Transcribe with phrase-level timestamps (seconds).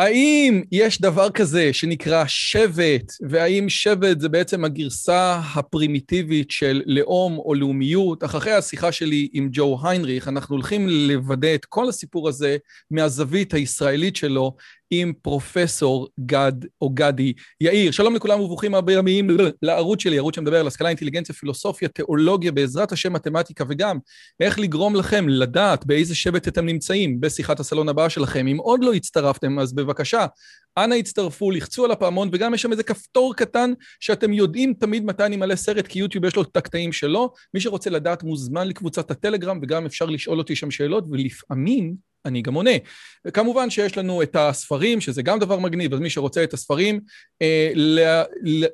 [0.00, 7.54] האם יש דבר כזה שנקרא שבט, והאם שבט זה בעצם הגרסה הפרימיטיבית של לאום או
[7.54, 8.24] לאומיות?
[8.24, 12.56] אחרי השיחה שלי עם ג'ו היינריך, אנחנו הולכים לוודא את כל הסיפור הזה
[12.90, 14.56] מהזווית הישראלית שלו
[14.90, 17.90] עם פרופסור גד או גדי יאיר.
[17.90, 19.28] שלום לכולם וברוכים הבאים
[19.62, 23.98] לערוץ שלי, ערוץ שמדבר על השכלה, אינטליגנציה, פילוסופיה, תיאולוגיה, בעזרת השם מתמטיקה וגם
[24.40, 28.46] איך לגרום לכם לדעת באיזה שבט אתם נמצאים בשיחת הסלון הבאה שלכם.
[28.46, 30.26] אם עוד לא הצטרפתם, אז בבקשה,
[30.78, 35.24] אנא הצטרפו, לחצו על הפעמון, וגם יש שם איזה כפתור קטן שאתם יודעים תמיד מתי
[35.24, 37.32] אני מלא סרט, כי יוטיוב יש לו את הקטעים שלו.
[37.54, 42.54] מי שרוצה לדעת מוזמן לקבוצת הטלגרם, וגם אפשר לשאול אותי שם שאלות, ולפעמים אני גם
[42.54, 42.70] עונה.
[43.24, 47.00] וכמובן שיש לנו את הספרים, שזה גם דבר מגניב, אז מי שרוצה את הספרים,
[47.42, 47.70] אה,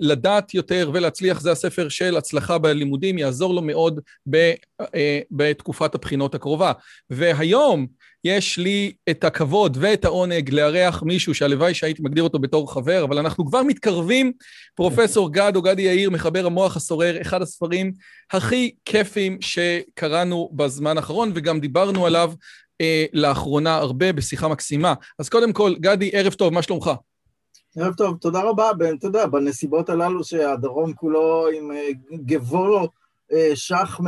[0.00, 4.53] לדעת יותר ולהצליח, זה הספר של הצלחה בלימודים, יעזור לו מאוד ב,
[4.94, 6.72] אה, בתקופת הבחינות הקרובה.
[7.11, 7.86] והיום
[8.25, 13.19] יש לי את הכבוד ואת העונג לארח מישהו שהלוואי שהייתי מגדיר אותו בתור חבר, אבל
[13.19, 14.33] אנחנו כבר מתקרבים.
[14.75, 17.92] פרופסור גד או גדי יאיר, מחבר המוח הסורר, אחד הספרים
[18.33, 22.33] הכי כיפים שקראנו בזמן האחרון, וגם דיברנו עליו
[22.80, 24.94] אה, לאחרונה הרבה בשיחה מקסימה.
[25.19, 26.91] אז קודם כל, גדי, ערב טוב, מה שלומך?
[27.77, 32.88] ערב טוב, תודה רבה, אתה יודע, בנסיבות הללו שהדרום כולו עם אה, גבו
[33.32, 34.00] אה, שח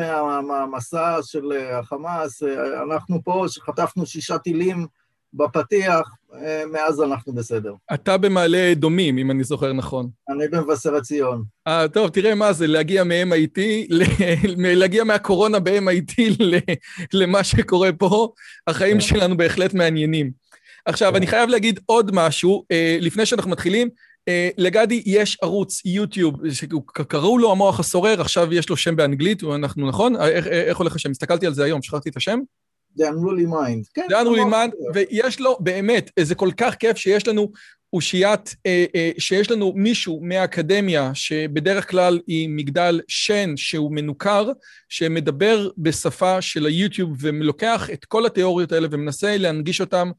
[0.42, 2.42] מהמסע של אה, החמאס,
[2.82, 4.86] אנחנו פה שחטפנו שישה טילים
[5.34, 7.74] בפתיח, אה, מאז אנחנו בסדר.
[7.94, 10.08] אתה במעלה אדומים, אם אני זוכר נכון.
[10.28, 11.44] אני במבשרת ציון.
[11.66, 13.60] אה, טוב, תראה מה זה, להגיע מ-MIT,
[14.56, 16.22] להגיע מהקורונה ב-MIT
[17.12, 18.32] למה שקורה פה,
[18.66, 19.00] החיים כן.
[19.00, 20.30] שלנו בהחלט מעניינים.
[20.86, 23.88] עכשיו, אני חייב להגיד עוד משהו, אה, לפני שאנחנו מתחילים,
[24.28, 26.34] אה, לגדי יש ערוץ יוטיוב,
[27.08, 30.16] קראו לו המוח הסורר, עכשיו יש לו שם באנגלית, אנחנו נכון?
[30.50, 31.10] איך הולך השם?
[31.10, 32.38] הסתכלתי על זה היום, שכחתי את השם?
[32.96, 33.90] The Unruly Mind.
[33.94, 37.52] כן, The Unruly Mind, ויש לו, באמת, זה כל כך כיף שיש לנו
[37.92, 44.50] אושיית, אה, אה, שיש לנו מישהו מהאקדמיה, שבדרך כלל היא מגדל שן שהוא מנוכר,
[44.88, 50.10] שמדבר בשפה של היוטיוב ולוקח את כל התיאוריות האלה ומנסה להנגיש אותם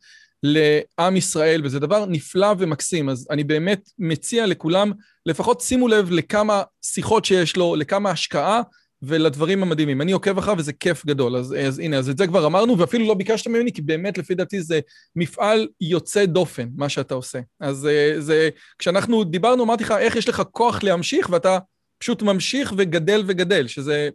[0.43, 3.09] לעם ישראל, וזה דבר נפלא ומקסים.
[3.09, 4.91] אז אני באמת מציע לכולם,
[5.25, 8.61] לפחות שימו לב לכמה שיחות שיש לו, לכמה השקעה,
[9.01, 10.01] ולדברים המדהימים.
[10.01, 13.07] אני עוקב אחריו וזה כיף גדול, אז, אז הנה, אז את זה כבר אמרנו, ואפילו
[13.07, 14.79] לא ביקשת ממני, כי באמת, לפי דעתי, זה
[15.15, 17.39] מפעל יוצא דופן, מה שאתה עושה.
[17.59, 18.49] אז אה, זה,
[18.79, 21.57] כשאנחנו דיברנו, אמרתי לך, איך יש לך כוח להמשיך, ואתה
[21.97, 24.09] פשוט ממשיך וגדל וגדל, שזה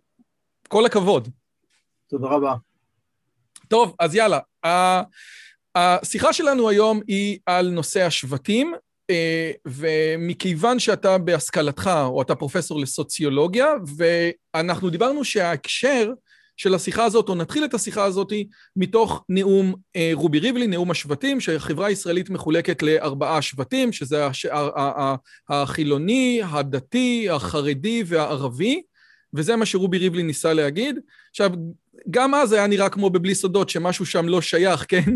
[0.69, 1.28] כל הכבוד.
[2.09, 2.55] תודה רבה.
[3.69, 4.39] טוב, אז יאללה.
[5.75, 8.75] השיחה שלנו היום היא על נושא השבטים,
[9.66, 13.66] ומכיוון שאתה בהשכלתך, או אתה פרופסור לסוציולוגיה,
[13.97, 16.12] ואנחנו דיברנו שההקשר
[16.56, 18.32] של השיחה הזאת, או נתחיל את השיחה הזאת
[18.76, 24.47] מתוך נאום אה, רובי ריבלין, נאום השבטים, שהחברה הישראלית מחולקת לארבעה שבטים, שזה הש...
[25.48, 28.82] החילוני, הדתי, החרדי והערבי,
[29.34, 30.98] וזה מה שרובי ריבלין ניסה להגיד.
[31.31, 31.50] עכשיו,
[32.10, 35.10] גם אז היה נראה כמו בבלי סודות, שמשהו שם לא שייך, כן?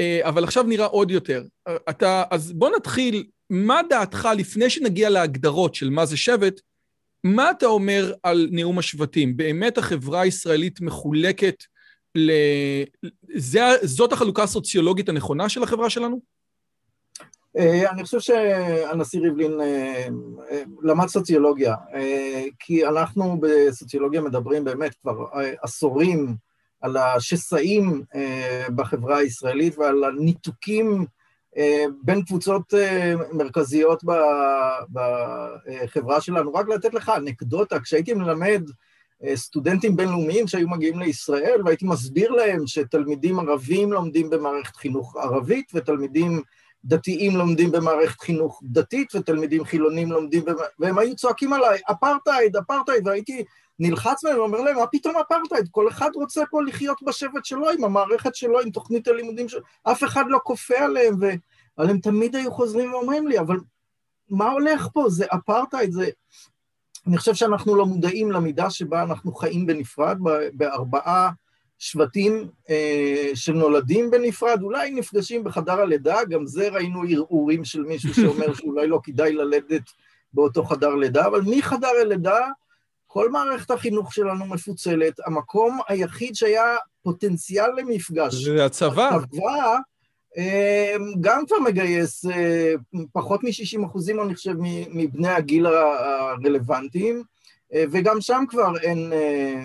[0.00, 1.44] אה, אבל עכשיו נראה עוד יותר.
[1.68, 6.60] אה, אתה, אז בוא נתחיל, מה דעתך לפני שנגיע להגדרות של מה זה שבט,
[7.24, 9.36] מה אתה אומר על נאום השבטים?
[9.36, 11.64] באמת החברה הישראלית מחולקת
[12.14, 12.32] ל...
[13.36, 16.20] זה, זאת החלוקה הסוציולוגית הנכונה של החברה שלנו?
[17.58, 19.52] אה, אני חושב שהנשיא ריבלין
[20.82, 21.74] למד סוציולוגיה,
[22.58, 25.24] כי אנחנו בסוציולוגיה מדברים באמת כבר
[25.62, 26.36] עשורים
[26.80, 31.06] על השסעים אה, בחברה הישראלית ועל הניתוקים
[31.56, 34.02] אה, בין קבוצות אה, מרכזיות
[34.92, 36.54] בחברה שלנו.
[36.54, 38.62] רק לתת לך אנקדוטה, כשהייתי מלמד
[39.34, 46.42] סטודנטים בינלאומיים שהיו מגיעים לישראל, והייתי מסביר להם שתלמידים ערבים לומדים במערכת חינוך ערבית, ותלמידים
[46.84, 50.54] דתיים לומדים במערכת חינוך דתית, ותלמידים חילונים לומדים, במ...
[50.78, 53.44] והם היו צועקים עליי, אפרטהייד, אפרטהייד, והייתי
[53.78, 55.68] נלחץ מהם ואומר להם, מה פתאום אפרטהייד?
[55.70, 60.04] כל אחד רוצה פה לחיות בשבט שלו, עם המערכת שלו, עם תוכנית הלימודים שלו, אף
[60.04, 61.14] אחד לא כופה עליהם,
[61.78, 63.56] אבל הם תמיד היו חוזרים ואומרים לי, אבל
[64.30, 65.04] מה הולך פה?
[65.08, 66.10] זה אפרטהייד, זה...
[67.06, 70.18] אני חושב שאנחנו לא מודעים למידה שבה אנחנו חיים בנפרד,
[70.52, 71.30] בארבעה
[71.80, 78.54] שבטים אה, שנולדים בנפרד, אולי נפגשים בחדר הלידה, גם זה ראינו ערעורים של מישהו שאומר
[78.54, 79.82] שאולי לא כדאי ללדת
[80.32, 82.38] באותו חדר לידה, אבל מחדר הלידה
[83.06, 88.34] כל מערכת החינוך שלנו מפוצלת, המקום היחיד שהיה פוטנציאל למפגש.
[88.34, 89.08] זה הצבא.
[89.08, 89.78] הצבא
[90.36, 92.74] אמ, גם כבר מגייס אה,
[93.12, 94.54] פחות מ-60 אחוזים, אני חושב,
[94.94, 97.22] מבני הגיל הרלוונטיים, אה,
[97.74, 99.64] וגם שם כבר אין אה,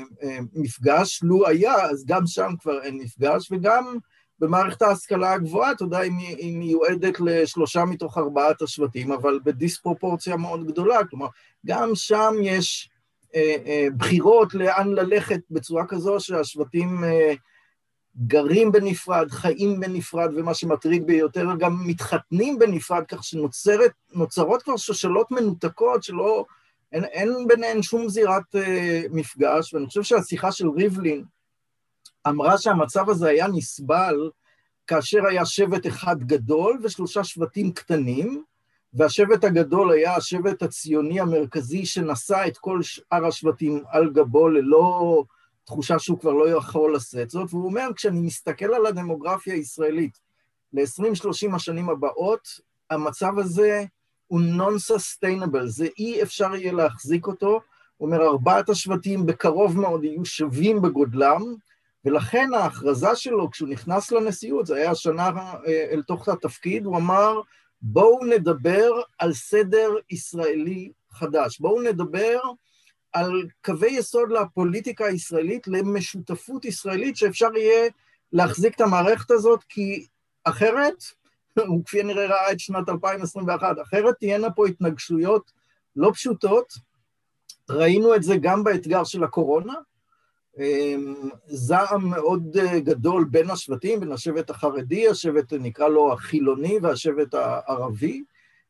[0.53, 3.97] מפגש, לו היה, אז גם שם כבר אין מפגש, וגם
[4.39, 11.05] במערכת ההשכלה הגבוהה, אתה יודע, היא מיועדת לשלושה מתוך ארבעת השבטים, אבל בדיספרופורציה מאוד גדולה,
[11.09, 11.27] כלומר,
[11.65, 12.89] גם שם יש
[13.97, 17.03] בחירות לאן ללכת בצורה כזו שהשבטים
[18.17, 26.03] גרים בנפרד, חיים בנפרד, ומה שמטריד ביותר, גם מתחתנים בנפרד, כך שנוצרות כבר שושלות מנותקות
[26.03, 26.45] שלא,
[26.95, 31.23] אין, אין ביניהן שום זירת אה, מפגש, ואני חושב שהשיחה של ריבלין
[32.27, 34.29] אמרה שהמצב הזה היה נסבל
[34.87, 38.43] כאשר היה שבט אחד גדול ושלושה שבטים קטנים,
[38.93, 45.23] והשבט הגדול היה השבט הציוני המרכזי שנשא את כל שאר השבטים על גבו ללא
[45.63, 47.29] תחושה שהוא כבר לא יכול לשאת.
[47.29, 50.19] זאת, והוא אומר, כשאני מסתכל על הדמוגרפיה הישראלית
[50.73, 52.47] ל-20-30 השנים הבאות,
[52.89, 53.85] המצב הזה
[54.27, 57.61] הוא non-sustainable, זה אי אפשר יהיה להחזיק אותו.
[57.97, 61.41] הוא אומר, ארבעת השבטים בקרוב מאוד יהיו שווים בגודלם,
[62.05, 65.31] ולכן ההכרזה שלו, כשהוא נכנס לנשיאות, זה היה שנה
[65.67, 67.41] אה, אל תוך התפקיד, הוא אמר,
[67.81, 72.39] בואו נדבר על סדר ישראלי חדש, בואו נדבר
[73.13, 77.89] על קווי יסוד לפוליטיקה הישראלית, למשותפות ישראלית, שאפשר יהיה
[78.33, 80.05] להחזיק את המערכת הזאת, כי
[80.43, 81.03] אחרת,
[81.59, 85.51] הוא כפי הנראה ראה את שנת 2021, אחרת תהיינה פה התנגשויות
[85.95, 86.73] לא פשוטות.
[87.69, 89.73] ראינו את זה גם באתגר של הקורונה,
[90.59, 91.15] אמ,
[91.47, 98.23] זעם מאוד גדול בין השבטים, בין השבט החרדי, השבט נקרא לו החילוני והשבט הערבי,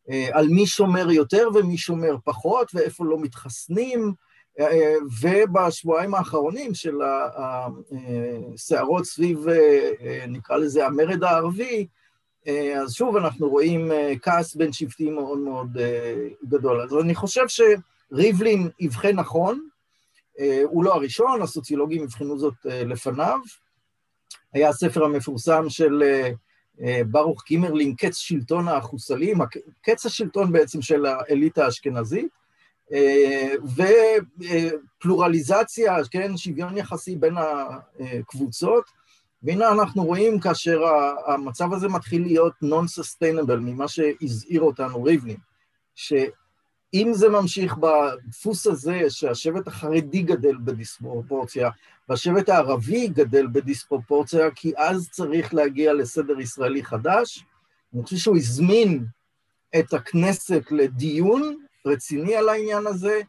[0.10, 4.14] אה, על מי שומר יותר ומי שומר פחות, ואיפה לא מתחסנים,
[5.22, 6.96] ובשבועיים האחרונים של
[7.38, 9.46] הסערות סביב,
[10.28, 11.88] נקרא לזה, המרד הערבי,
[12.82, 15.78] אז שוב אנחנו רואים כעס בין שבטי מאוד מאוד
[16.50, 16.82] גדול.
[16.82, 19.68] אז אני חושב שריבלין יבחן נכון,
[20.64, 23.40] הוא לא הראשון, הסוציולוגים יבחנו זאת לפניו.
[24.54, 26.04] היה הספר המפורסם של
[27.08, 29.38] ברוך קימרלין, קץ שלטון החוסלים,
[29.82, 32.28] קץ השלטון בעצם של האליטה האשכנזית.
[32.92, 33.54] אה,
[35.00, 38.86] ופלורליזציה, כן, שוויון יחסי בין הקבוצות,
[39.46, 40.82] והנה אנחנו רואים כאשר
[41.28, 45.38] המצב הזה מתחיל להיות non-sustainable ממה שהזהיר אותנו ריבלין,
[45.96, 51.70] שאם זה ממשיך בדפוס הזה שהשבט החרדי גדל בדיספרופורציה
[52.10, 57.44] והשבט הערבי גדל בדיספרופורציה, כי אז צריך להגיע לסדר ישראלי חדש,
[57.94, 59.06] אני חושב שהוא הזמין
[59.80, 61.56] את הכנסת לדיון
[61.86, 63.22] רציני על העניין הזה,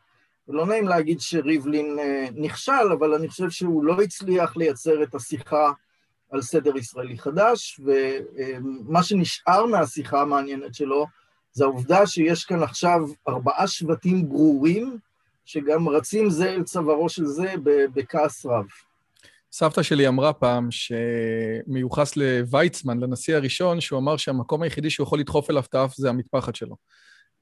[0.49, 5.73] ולא נעים להגיד שריבלין אה, נכשל, אבל אני חושב שהוא לא הצליח לייצר את השיחה
[6.31, 11.07] על סדר ישראלי חדש, ומה שנשאר מהשיחה המעניינת שלו
[11.53, 14.99] זה העובדה שיש כאן עכשיו ארבעה שבטים ברורים,
[15.45, 17.55] שגם רצים זה אל צווארו של זה
[17.95, 18.67] בכעס רב.
[19.53, 25.51] סבתא שלי אמרה פעם שמיוחס לוויצמן, לנשיא הראשון, שהוא אמר שהמקום היחידי שהוא יכול לדחוף
[25.51, 26.77] אליו את האף זה המטפחת שלו.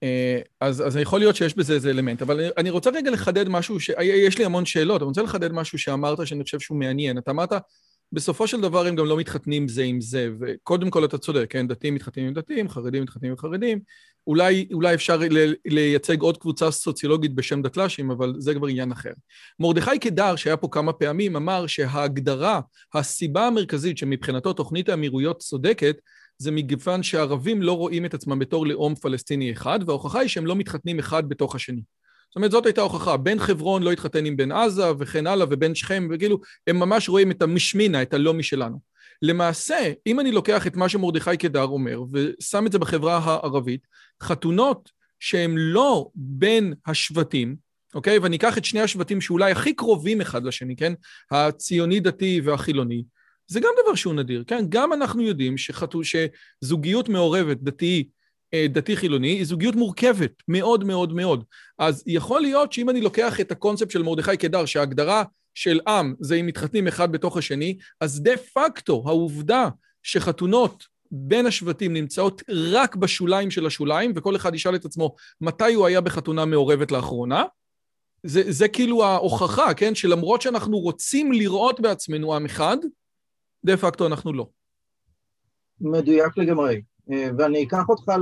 [0.03, 3.81] אה, אז, אז יכול להיות שיש בזה איזה אלמנט, אבל אני רוצה רגע לחדד משהו,
[3.81, 3.91] ש...
[4.01, 7.19] יש לי המון שאלות, אני רוצה לחדד משהו שאמרת שאני חושב שהוא מעניין.
[7.19, 7.53] אתה אמרת,
[8.15, 11.69] בסופו של דבר הם גם לא מתחתנים זה עם זה, וקודם כל אתה צודק, כן,
[11.69, 13.81] דתיים מתחתנים עם דתיים, חרדים מתחתנים עם חרדים,
[14.27, 15.21] אולי, אולי אפשר
[15.67, 19.13] לייצג עוד קבוצה סוציולוגית בשם דתל"שים, אבל זה כבר עניין אחר.
[19.61, 22.61] מרדכי קדר, שהיה פה כמה פעמים, אמר שההגדרה,
[22.95, 25.97] הסיבה המרכזית שמבחינתו תוכנית האמירויות צודקת,
[26.39, 30.57] זה מכיוון שהערבים לא רואים את עצמם בתור לאום פלסטיני אחד, וההוכחה היא שהם לא
[30.57, 31.83] מתחתנים אחד בתוך השני.
[32.35, 33.17] זאת אומרת, זאת הייתה ההוכחה.
[33.17, 37.31] בן חברון לא התחתן עם בן עזה וכן הלאה, ובן שכם, וכאילו, הם ממש רואים
[37.31, 38.81] את המשמינה, את הלא משלנו.
[39.23, 43.87] למעשה, אם אני לוקח את מה שמרדכי קדר אומר, ושם את זה בחברה הערבית,
[44.23, 47.57] חתונות שהן לא בין השבטים,
[47.95, 48.19] אוקיי?
[48.19, 50.93] ואני אקח את שני השבטים שאולי הכי קרובים אחד לשני, כן?
[51.31, 53.05] הציוני-דתי והחילוני,
[53.47, 54.65] זה גם דבר שהוא נדיר, כן?
[54.69, 58.09] גם אנחנו יודעים שחתו, שזוגיות מעורבת, דתי,
[58.69, 61.45] דתי-חילוני, היא זוגיות מורכבת, מאוד מאוד מאוד.
[61.79, 66.35] אז יכול להיות שאם אני לוקח את הקונספט של מרדכי קדר, שההגדרה של עם זה
[66.35, 69.69] אם מתחתנים אחד בתוך השני, אז דה פקטו העובדה
[70.03, 72.43] שחתונות בין השבטים נמצאות
[72.73, 77.45] רק בשוליים של השוליים, וכל אחד ישאל את עצמו מתי הוא היה בחתונה מעורבת לאחרונה.
[78.23, 79.95] זה, זה כאילו ההוכחה, כן?
[79.95, 82.77] שלמרות שאנחנו רוצים לראות בעצמנו עם אחד,
[83.65, 84.47] דה פקטו אנחנו לא.
[85.81, 86.81] מדויק לגמרי.
[87.13, 88.13] אה, ואני אקח אותך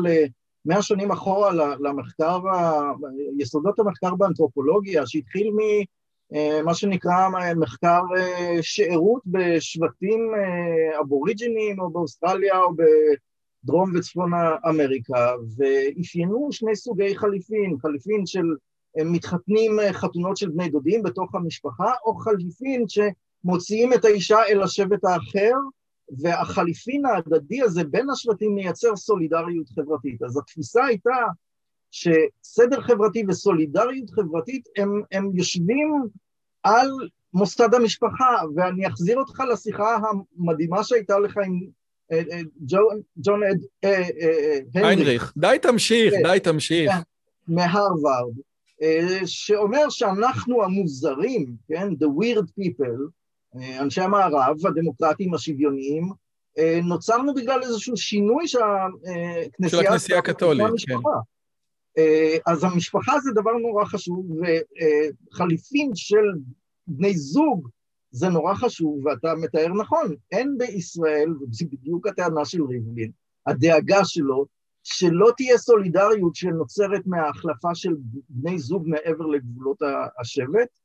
[0.67, 2.41] למאה שנים אחורה למחקר,
[3.39, 10.33] יסודות המחקר באנתרופולוגיה, שהתחיל ממה אה, שנקרא מחקר אה, שארות בשבטים
[11.01, 12.73] אבוריג'ינים או באוסטרליה או
[13.65, 14.31] בדרום וצפון
[14.69, 18.45] אמריקה, ואפיינו שני סוגי חליפין, חליפין של
[19.05, 25.55] מתחתנים חתונות של בני דודים בתוך המשפחה, או חליפין שמוציאים את האישה אל השבט האחר,
[26.19, 30.23] והחליפין ההדדי הזה בין השבטים מייצר סולידריות חברתית.
[30.23, 31.17] אז התפיסה הייתה
[31.91, 35.89] שסדר חברתי וסולידריות חברתית הם, הם יושבים
[36.63, 36.89] על
[37.35, 39.97] מוסד המשפחה, ואני אחזיר אותך לשיחה
[40.39, 41.61] המדהימה שהייתה לך עם
[42.13, 43.41] אה, אה, ג'ון, ג'ון
[43.85, 44.03] אה,
[44.75, 45.33] היינריך.
[45.37, 46.23] די תמשיך, כן.
[46.23, 46.93] די תמשיך.
[46.93, 47.01] כן,
[47.49, 48.35] מהרווארד,
[49.27, 53.22] שאומר שאנחנו המוזרים, כן, the weird people,
[53.55, 56.13] אנשי המערב, הדמוקרטים השוויוניים,
[56.59, 59.83] אה, נוצרנו בגלל איזשהו שינוי שהכנסייה...
[59.83, 60.95] של הכנסייה הקתולית, כן.
[61.99, 64.27] אה, אז המשפחה זה דבר נורא חשוב,
[65.33, 66.25] וחליפין של
[66.87, 67.69] בני זוג
[68.11, 73.11] זה נורא חשוב, ואתה מתאר נכון, אין בישראל, וזו בדיוק הטענה של ריבלין,
[73.47, 74.47] הדאגה שלו,
[74.83, 77.95] שלא תהיה סולידריות שנוצרת מההחלפה של
[78.29, 79.79] בני זוג מעבר לגבולות
[80.21, 80.82] השבט, אה,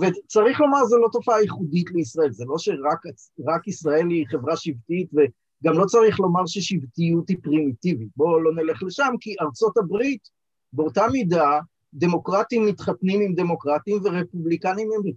[0.00, 5.78] וצריך לומר, זו לא תופעה ייחודית לישראל, זה לא שרק ישראל היא חברה שבטית, וגם
[5.78, 8.08] לא צריך לומר ששבטיות היא פרימיטיבית.
[8.16, 10.28] בואו לא נלך לשם, כי ארצות הברית,
[10.72, 11.58] באותה מידה,
[11.94, 15.12] דמוקרטים מתחתנים עם דמוקרטים ורפובליקנים עם,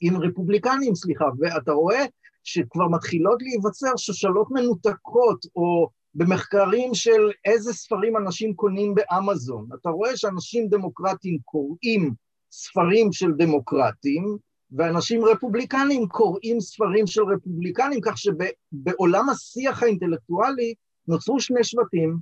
[0.00, 2.04] עם רפובליקנים, סליחה, ואתה רואה
[2.44, 9.66] שכבר מתחילות להיווצר שושלות מנותקות, או במחקרים של איזה ספרים אנשים קונים באמזון.
[9.80, 12.14] אתה רואה שאנשים דמוקרטים קוראים
[12.50, 14.36] ספרים של דמוקרטים,
[14.72, 20.74] ואנשים רפובליקנים קוראים ספרים של רפובליקנים, כך שבעולם השיח האינטלקטואלי
[21.08, 22.16] נוצרו שני שבטים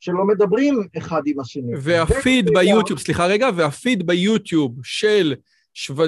[0.00, 1.72] שלא מדברים אחד עם השני.
[1.82, 5.34] והפיד ביוטיוב, סליחה רגע, והפיד ביוטיוב של...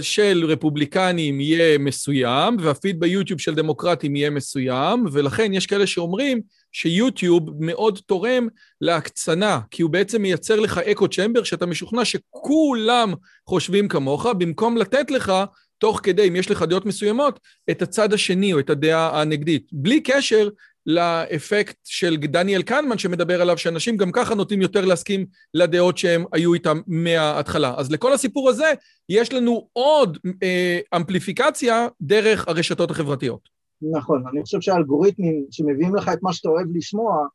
[0.01, 6.41] של רפובליקנים יהיה מסוים, והפיד ביוטיוב של דמוקרטים יהיה מסוים, ולכן יש כאלה שאומרים
[6.75, 8.49] שיוטיוב מאוד תורם
[8.81, 13.15] להקצנה, כי הוא בעצם מייצר לך אקו צ'מבר שאתה משוכנע שכולם
[13.49, 15.33] חושבים כמוך, במקום לתת לך,
[15.79, 17.41] תוך כדי, אם יש לך דעות מסוימות,
[17.71, 19.69] את הצד השני או את הדעה הנגדית.
[19.73, 20.49] בלי קשר
[20.87, 26.55] לאפקט של דניאל קנמן שמדבר עליו, שאנשים גם ככה נוטים יותר להסכים לדעות שהם היו
[26.55, 27.75] איתם מההתחלה.
[27.77, 28.73] אז לכל הסיפור הזה
[29.09, 33.54] יש לנו עוד אה, אמפליפיקציה דרך הרשתות החברתיות.
[33.83, 37.27] נכון, אני חושב שהאלגוריתמים שמביאים לך את מה שאתה אוהב לשמוע,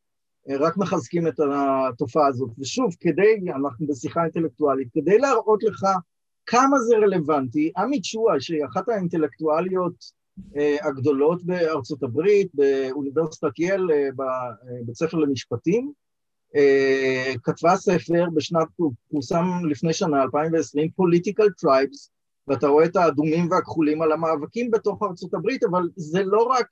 [0.48, 2.50] אה, רק מחזקים את התופעה הזאת.
[2.58, 5.86] ושוב, כדי, אנחנו בשיחה אינטלקטואלית, כדי להראות לך
[6.46, 9.94] כמה זה רלוונטי, עמית שואה, שהיא אחת האינטלקטואליות
[10.56, 15.92] אה, הגדולות בארצות הברית, באוניברסיטת יל, אה, בבית ספר למשפטים,
[17.42, 18.66] כתבה ספר בשנת,
[19.10, 22.10] פורסם לפני שנה, 2020, Political Tribes,
[22.50, 26.66] ואתה רואה את האדומים והכחולים על המאבקים בתוך ארצות הברית, אבל זה לא רק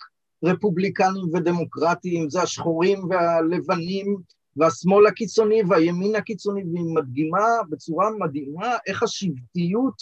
[0.45, 4.17] רפובליקנים ודמוקרטים, זה השחורים והלבנים
[4.57, 9.95] והשמאל הקיצוני והימין הקיצוני, והיא מדגימה בצורה מדהימה איך השבטיות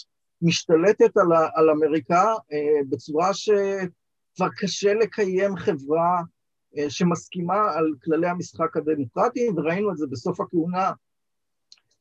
[0.42, 6.20] משתלטת על, על אמריקה אה, בצורה שכבר קשה לקיים חברה
[6.78, 10.92] אה, שמסכימה על כללי המשחק הדמוקרטיים, וראינו את זה בסוף הכהונה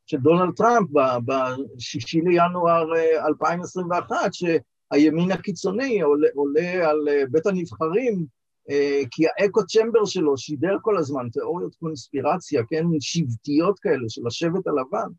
[0.05, 0.89] של דונלד טראמפ
[1.25, 2.85] בשישי לינואר
[3.27, 8.25] 2021, אה, שהימין הקיצוני עולה, עולה על אה, בית הנבחרים,
[8.69, 14.67] אה, כי האקו צ'מבר שלו שידר כל הזמן תיאוריות קונספירציה, כן, שבטיות כאלה של השבט
[14.67, 15.09] הלבן,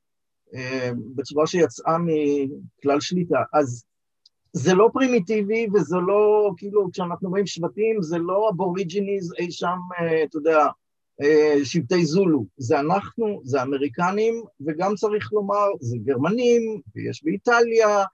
[1.14, 3.38] בצורה שיצאה מכלל שליטה.
[3.52, 3.84] אז
[4.52, 9.78] זה לא פרימיטיבי וזה לא, כאילו, כשאנחנו רואים שבטים, זה לא Aborigines אי שם,
[10.24, 10.66] אתה יודע,
[11.64, 18.04] שבטי זולו, זה אנחנו, זה אמריקנים, וגם צריך לומר, זה גרמנים, ויש באיטליה,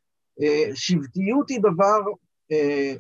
[0.43, 2.01] אה, שבטיות היא דבר
[2.53, 2.95] אה,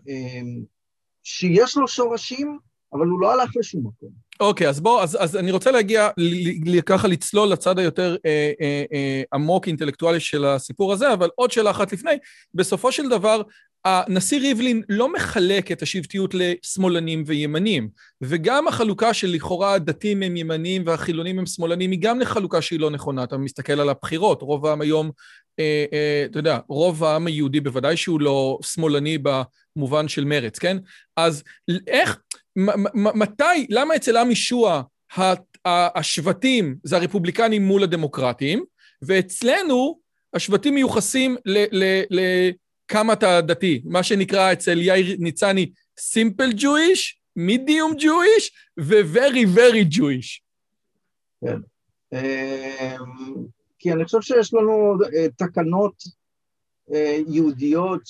[1.22, 2.58] שיש לו שורשים,
[2.92, 4.10] אבל הוא לא הלך לשום מקום.
[4.40, 6.08] אוקיי, okay, אז בוא, אז, אז אני רוצה להגיע,
[6.86, 11.70] ככה לצלול לצד היותר אה, אה, אה, עמוק אינטלקטואלי של הסיפור הזה, אבל עוד שאלה
[11.70, 12.12] אחת לפני.
[12.54, 13.42] בסופו של דבר,
[13.84, 17.88] הנשיא ריבלין לא מחלק את השבטיות לשמאלנים וימנים,
[18.20, 22.90] וגם החלוקה של לכאורה הדתיים הם ימניים והחילונים הם שמאלנים, היא גם לחלוקה שהיא לא
[22.90, 23.24] נכונה.
[23.24, 25.10] אתה מסתכל על הבחירות, רוב העם היום,
[25.58, 30.76] אה, אה, אתה יודע, רוב העם היהודי בוודאי שהוא לא שמאלני במובן של מרץ, כן?
[31.16, 31.42] אז
[31.86, 32.18] איך,
[32.94, 34.82] מתי, למה אצל עם ישוע
[35.66, 38.64] השבטים זה הרפובליקנים מול הדמוקרטים,
[39.02, 39.98] ואצלנו
[40.34, 41.36] השבטים מיוחסים
[42.92, 50.40] לכמה אתה דתי, מה שנקרא אצל יאיר ניצני simple Jewish, medium Jewish ו-very very Jewish.
[51.40, 51.58] כן.
[52.12, 52.18] אמ,
[53.78, 56.02] כי אני חושב שיש לנו אה, תקנות
[56.92, 58.02] אה, יהודיות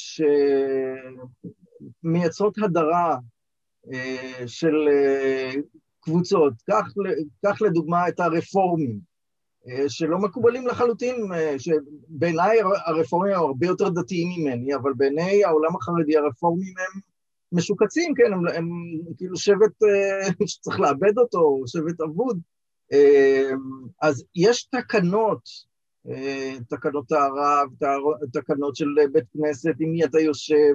[2.02, 3.16] שמייצרות הדרה
[3.92, 4.74] אה, של
[6.00, 6.52] קבוצות.
[7.42, 9.11] קח לדוגמה את הרפורמים,
[9.88, 11.16] שלא מקובלים לחלוטין,
[11.58, 17.00] שבעיניי הרפורמים הם הרבה יותר דתיים ממני, אבל בעיני העולם החרדי הרפורמים הם
[17.52, 18.68] משוקצים, כן, הם, הם
[19.16, 19.82] כאילו שבט
[20.46, 22.40] שצריך לאבד אותו, שבט אבוד.
[24.02, 25.42] אז יש תקנות,
[26.10, 27.62] אה, תקנות טהרה,
[28.32, 30.74] תקנות של בית כנסת, עם מי אתה יושב,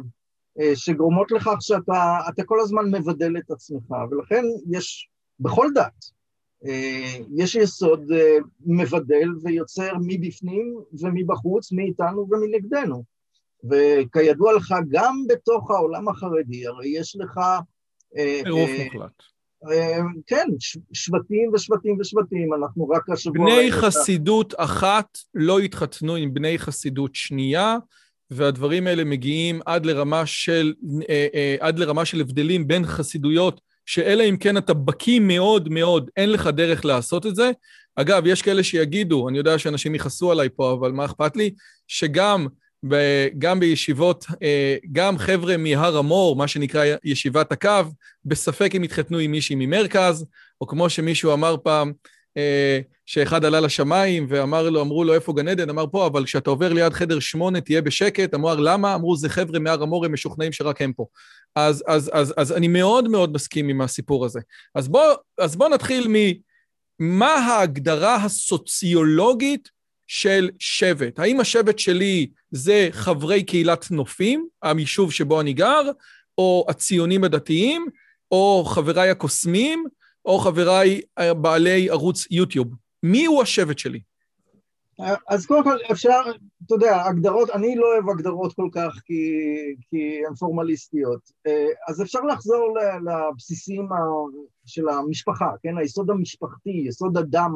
[0.59, 6.16] אה, שגורמות לכך שאתה כל הזמן מבדל את עצמך, ולכן יש, בכל דת, אה,
[7.35, 8.11] יש יסוד
[8.65, 13.03] מבדל ויוצר מבפנים ומבחוץ, מאיתנו ומנגדנו.
[13.69, 17.39] וכידוע לך, גם בתוך העולם החרדי, הרי יש לך...
[18.43, 19.11] טירוף מוחלט.
[19.65, 20.45] אמ, כן,
[20.93, 23.45] שבטים ושבטים ושבטים, אנחנו רק השבוע...
[23.45, 27.77] בני חסידות אחת לא התחתנו עם בני חסידות שנייה,
[28.31, 30.73] והדברים האלה מגיעים עד לרמה של,
[31.09, 36.09] אה, אה, עד לרמה של הבדלים בין חסידויות, שאלא אם כן אתה בקיא מאוד מאוד,
[36.17, 37.51] אין לך דרך לעשות את זה.
[37.95, 41.53] אגב, יש כאלה שיגידו, אני יודע שאנשים יכעסו עליי פה, אבל מה אכפת לי?
[41.87, 42.47] שגם
[43.37, 47.69] גם בישיבות, אה, גם חבר'ה מהר המור, מה שנקרא ישיבת הקו,
[48.25, 50.25] בספק אם התחתנו עם מישהי ממרכז,
[50.61, 51.93] או כמו שמישהו אמר פעם,
[52.37, 55.69] אה, שאחד עלה לשמיים ואמר לו, אמרו לו, איפה גן עדן?
[55.69, 58.33] אמר פה, אבל כשאתה עובר ליד חדר שמונה, תהיה בשקט.
[58.33, 58.95] אמר, למה?
[58.95, 61.05] אמרו, זה חבר'ה מהר המור, הם משוכנעים שרק הם פה.
[61.55, 64.39] אז, אז, אז, אז אני מאוד מאוד מסכים עם הסיפור הזה.
[64.75, 65.15] אז בואו
[65.55, 66.07] בוא נתחיל
[66.99, 69.69] ממה ההגדרה הסוציולוגית
[70.07, 71.19] של שבט.
[71.19, 75.91] האם השבט שלי זה חברי קהילת נופים, היישוב שבו אני גר,
[76.37, 77.85] או הציונים הדתיים,
[78.31, 79.85] או חבריי הקוסמים,
[80.25, 81.01] או חבריי
[81.41, 82.86] בעלי ערוץ יוטיוב.
[83.11, 83.99] מי הוא השבט שלי?
[85.27, 86.21] אז קודם כל אפשר,
[86.65, 89.31] אתה יודע, הגדרות, אני לא אוהב הגדרות כל כך כי,
[89.89, 91.21] כי הן פורמליסטיות,
[91.89, 93.89] אז אפשר לחזור לבסיסים
[94.65, 97.51] של המשפחה, כן, היסוד המשפחתי, יסוד הדם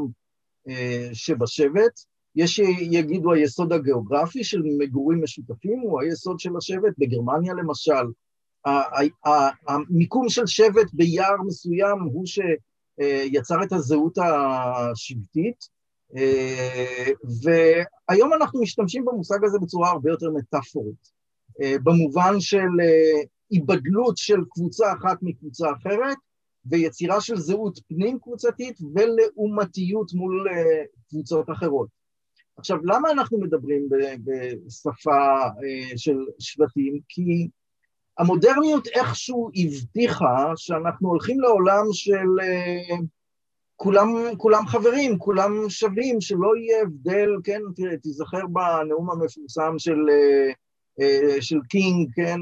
[0.68, 2.00] אה, שבשבט,
[2.36, 8.06] יש שיגידו היסוד הגיאוגרפי של מגורים משותפים, הוא היסוד של השבט, בגרמניה למשל.
[9.68, 12.26] המיקום של שבט ביער מסוים הוא
[13.00, 15.82] שיצר את הזהות השבטית,
[17.44, 21.12] והיום אנחנו משתמשים במושג הזה בצורה הרבה יותר מטאפורית,
[21.84, 22.68] במובן של
[23.52, 26.18] היבדלות של קבוצה אחת מקבוצה אחרת,
[26.66, 30.48] ויצירה של זהות פנים קבוצתית ולעומתיות מול
[31.10, 31.88] קבוצות אחרות.
[32.58, 33.90] עכשיו, למה אנחנו מדברים
[34.24, 37.00] בשפה אה, של שבטים?
[37.10, 37.48] כי
[38.22, 42.98] המודרניות איכשהו הבטיחה שאנחנו הולכים לעולם של אה,
[43.76, 44.08] כולם,
[44.38, 50.00] כולם חברים, כולם שווים, שלא יהיה הבדל, כן, תראה, תיזכר בנאום המפורסם של,
[51.02, 52.40] אה, של קינג, כן,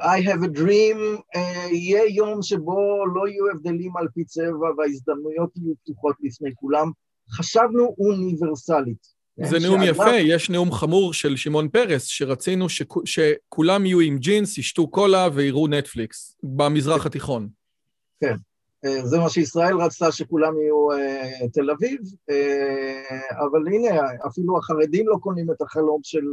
[0.00, 1.38] I have a dream,
[1.70, 6.90] יהיה יום שבו לא יהיו הבדלים על פי צבע וההזדמנויות יהיו פתוחות לפני כולם.
[7.30, 9.17] חשבנו אוניברסלית.
[9.44, 12.66] זה כן, נאום יפה, יש נאום חמור של שמעון פרס, שרצינו
[13.04, 17.48] שכולם יהיו עם ג'ינס, ישתו קולה ויראו נטפליקס במזרח התיכון.
[18.20, 18.34] כן,
[18.84, 25.08] אה, זה מה שישראל רצתה, שכולם יהיו uh, תל אביב, uh, אבל הנה, אפילו החרדים
[25.08, 26.24] לא קונים את החלום של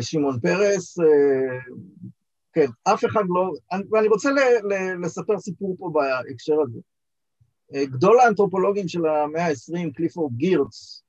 [0.00, 0.98] שמעון פרס.
[2.52, 3.52] כן, אף אחד לא...
[3.90, 4.30] ואני רוצה
[5.02, 6.78] לספר סיפור פה בהקשר הזה.
[7.84, 11.02] גדול האנתרופולוגים של המאה ה-20, קליפורד גירץ,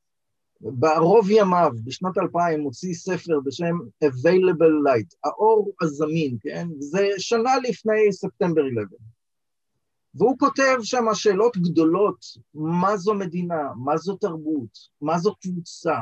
[0.63, 6.67] בערוב ימיו, בשנת 2000, מוציא ספר בשם Available Light, האור הזמין, כן?
[6.79, 8.97] זה שנה לפני ספטמבר 11.
[10.15, 15.95] והוא כותב שם שאלות גדולות, מה זו מדינה, מה זו תרבות, מה זו קבוצה.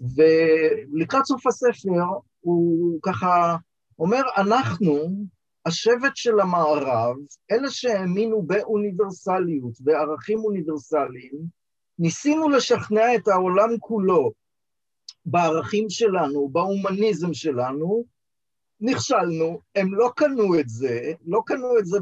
[0.00, 2.04] ולקראת סוף הספר
[2.40, 3.56] הוא ככה
[3.98, 5.24] אומר, אנחנו
[5.66, 7.16] השבט של המערב,
[7.50, 11.63] אלה שהאמינו באוניברסליות, בערכים אוניברסליים,
[11.98, 14.32] ניסינו לשכנע את העולם כולו
[15.26, 18.04] בערכים שלנו, בהומניזם שלנו,
[18.80, 21.98] נכשלנו, הם לא קנו את זה, לא קנו את זה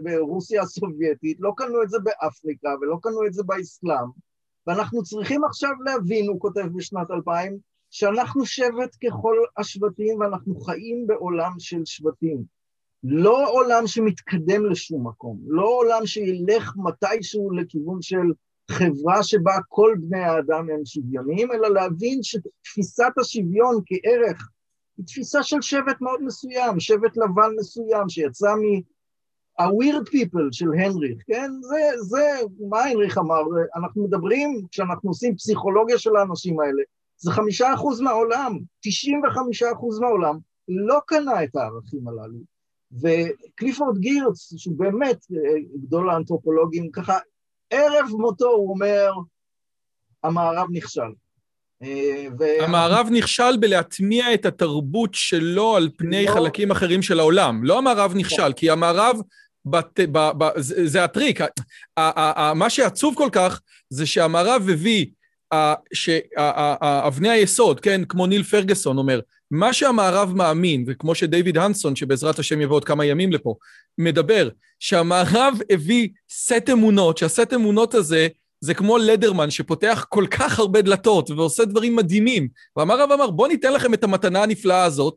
[0.00, 4.08] ברוסיה הסובייטית, לא קנו את זה באפריקה ולא קנו את זה באסלאם,
[4.66, 7.58] ואנחנו צריכים עכשיו להבין, הוא כותב בשנת 2000,
[7.90, 12.44] שאנחנו שבט ככל השבטים ואנחנו חיים בעולם של שבטים.
[13.04, 18.32] לא עולם שמתקדם לשום מקום, לא עולם שילך מתישהו לכיוון של
[18.70, 24.48] חברה שבה כל בני האדם הם שוויוניים, אלא להבין שתפיסת השוויון כערך
[24.96, 31.50] היא תפיסה של שבט מאוד מסוים, שבט לבן מסוים שיצא מה-weird people של הנריך, כן?
[31.60, 32.20] זה, זה,
[32.68, 33.40] מה הנריך אמר?
[33.76, 36.82] אנחנו מדברים, כשאנחנו עושים פסיכולוגיה של האנשים האלה,
[37.16, 42.38] זה חמישה אחוז מהעולם, תשעים וחמישה אחוז מהעולם לא קנה את הערכים הללו.
[42.92, 45.18] וקליפורד גירץ, שהוא באמת
[45.82, 47.18] גדול האנתרופולוגים, ככה
[47.70, 49.12] ערב מותו הוא אומר,
[50.22, 51.10] המערב נכשל.
[52.38, 52.44] ו...
[52.62, 56.32] המערב נכשל בלהטמיע את התרבות שלו על פני לא...
[56.32, 57.64] חלקים אחרים של העולם.
[57.64, 59.16] לא המערב נכשל, כי המערב,
[59.64, 61.40] בת, ב, ב, זה, זה הטריק.
[61.40, 61.46] ה,
[61.96, 65.06] ה, ה, מה שעצוב כל כך זה שהמערב הביא,
[67.06, 72.60] אבני היסוד, כן, כמו ניל פרגסון אומר, מה שהמערב מאמין, וכמו שדייוויד הנסון, שבעזרת השם
[72.60, 73.54] יבוא עוד כמה ימים לפה,
[73.98, 78.28] מדבר, שהמערב הביא סט אמונות, שהסט אמונות הזה
[78.60, 82.48] זה כמו לדרמן שפותח כל כך הרבה דלתות ועושה דברים מדהימים.
[82.76, 85.14] והמערב אמר, בוא ניתן לכם את המתנה הנפלאה הזאת,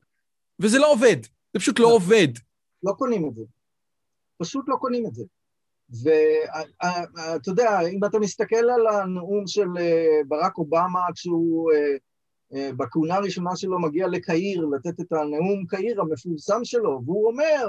[0.59, 2.27] וזה לא עובד, זה פשוט לא, לא עובד.
[2.83, 3.41] לא קונים את זה.
[4.37, 5.23] פשוט לא קונים את זה.
[5.89, 11.95] ואתה יודע, אם אתה מסתכל על הנאום של אה, ברק אובמה כשהוא אה,
[12.53, 17.67] אה, בכהונה הראשונה שלו מגיע לקהיר לתת את הנאום קהיר המפורסם שלו, והוא אומר,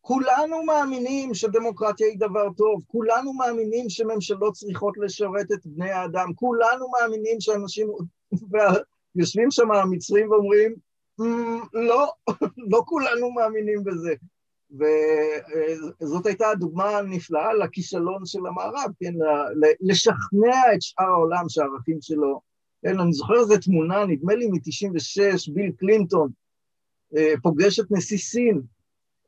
[0.00, 6.86] כולנו מאמינים שדמוקרטיה היא דבר טוב, כולנו מאמינים שממשלות צריכות לשרת את בני האדם, כולנו
[7.00, 7.88] מאמינים שאנשים,
[9.16, 10.74] יושבים שם המצרים ואומרים,
[11.20, 11.24] mm,
[11.72, 12.12] לא,
[12.70, 14.14] לא כולנו מאמינים בזה.
[14.78, 19.14] וזאת הייתה הדוגמה הנפלאה לכישלון של המערב, כן,
[19.80, 22.40] לשכנע את שאר העולם שהערכים שלו,
[22.82, 26.30] כן, אני זוכר איזו תמונה, נדמה לי מ-96, ביל קלינטון
[27.16, 28.62] אה, פוגש את נשיא סין,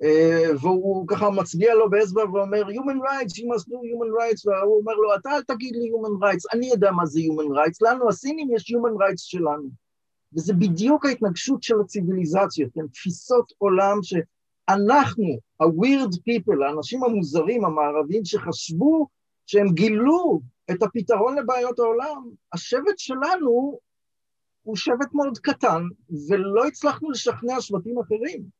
[0.03, 4.79] אה, והוא ככה מצביע לו באצבע ואומר, Human rights, you must do human rights, והוא
[4.81, 8.09] אומר לו, אתה אל תגיד לי Human rights, אני יודע מה זה Human rights, לנו
[8.09, 9.69] הסינים יש Human rights שלנו.
[10.35, 14.03] וזה בדיוק ההתנגשות של הציוויליזציות, הן תפיסות עולם
[14.71, 19.07] שאנחנו, ה-weird people, האנשים המוזרים, המערבים, שחשבו
[19.47, 23.79] שהם גילו את הפתרון לבעיות העולם, השבט שלנו
[24.63, 25.83] הוא שבט מאוד קטן,
[26.29, 28.57] ולא הצלחנו לשכנע שבטים אחרים.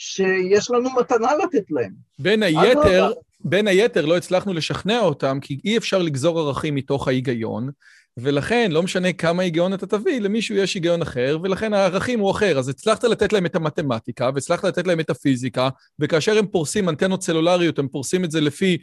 [0.00, 1.92] שיש לנו מתנה לתת להם.
[2.18, 7.70] בין היתר, בין היתר לא הצלחנו לשכנע אותם, כי אי אפשר לגזור ערכים מתוך ההיגיון,
[8.20, 12.58] ולכן, לא משנה כמה היגיון אתה תביא, למישהו יש היגיון אחר, ולכן הערכים הוא אחר.
[12.58, 17.22] אז הצלחת לתת להם את המתמטיקה, והצלחת לתת להם את הפיזיקה, וכאשר הם פורסים אנטנות
[17.22, 18.78] סלולריות, הם פורסים את זה לפי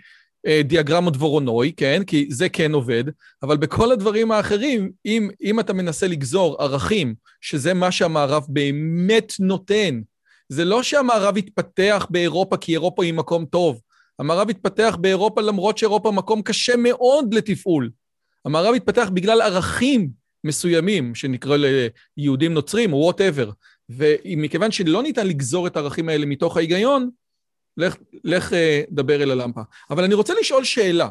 [0.48, 2.02] אה, דיאגרמות וורונוי, כן?
[2.08, 3.04] כי זה כן עובד,
[3.44, 10.02] אבל בכל הדברים האחרים, אם, אם אתה מנסה לגזור ערכים, שזה מה שהמערב באמת נותן,
[10.50, 13.82] זה לא שהמערב התפתח באירופה כי אירופה היא מקום טוב.
[14.20, 17.90] המערב התפתח באירופה למרות שאירופה מקום קשה מאוד לתפעול.
[18.46, 20.10] המערב התפתח בגלל ערכים
[20.44, 21.58] מסוימים, שנקרא
[22.18, 23.52] ליהודים נוצרים או וואטאבר.
[23.90, 27.10] ומכיוון שלא ניתן לגזור את הערכים האלה מתוך ההיגיון,
[27.78, 28.56] לך, לך uh,
[28.92, 29.62] דבר אל הלמפה.
[29.90, 31.10] אבל אני רוצה לשאול שאלה.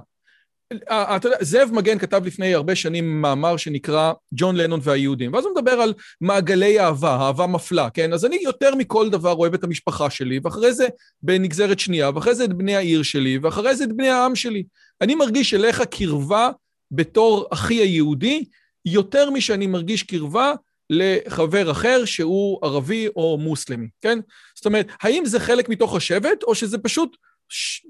[0.90, 5.44] אה, אתה יודע, זאב מגן כתב לפני הרבה שנים מאמר שנקרא ג'ון לנון והיהודים, ואז
[5.44, 8.12] הוא מדבר על מעגלי אהבה, אהבה מפלה, כן?
[8.12, 10.86] אז אני יותר מכל דבר אוהב את המשפחה שלי, ואחרי זה
[11.22, 14.64] בנגזרת שנייה, ואחרי זה את בני העיר שלי, ואחרי זה את בני העם שלי.
[15.00, 16.50] אני מרגיש אליך קרבה
[16.90, 18.44] בתור אחי היהודי,
[18.84, 20.52] יותר משאני מרגיש קרבה
[20.90, 24.18] לחבר אחר שהוא ערבי או מוסלמי, כן?
[24.54, 27.16] זאת אומרת, האם זה חלק מתוך השבט, או שזה פשוט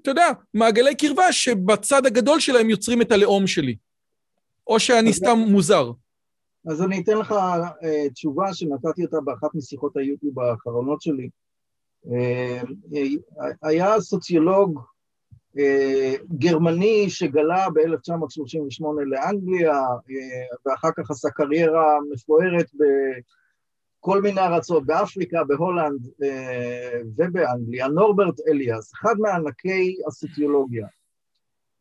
[0.03, 3.77] אתה יודע, מעגלי קרבה שבצד הגדול שלהם יוצרים את הלאום שלי.
[4.67, 5.91] או שאני סתם מוזר.
[6.67, 11.29] אז אני אתן לך uh, תשובה שנתתי אותה באחת משיחות היוטיוב האחרונות שלי.
[12.07, 12.11] Uh,
[13.63, 14.81] היה סוציולוג
[16.39, 22.85] גרמני שגלה ב-1938 לאנגליה, uh, ואחר כך עשה קריירה מפוארת ב...
[24.05, 30.87] כל מיני ארצות, באפריקה, בהולנד אה, ובאנגליה, נורברט אליאס, אחד מענקי הסוציולוגיה,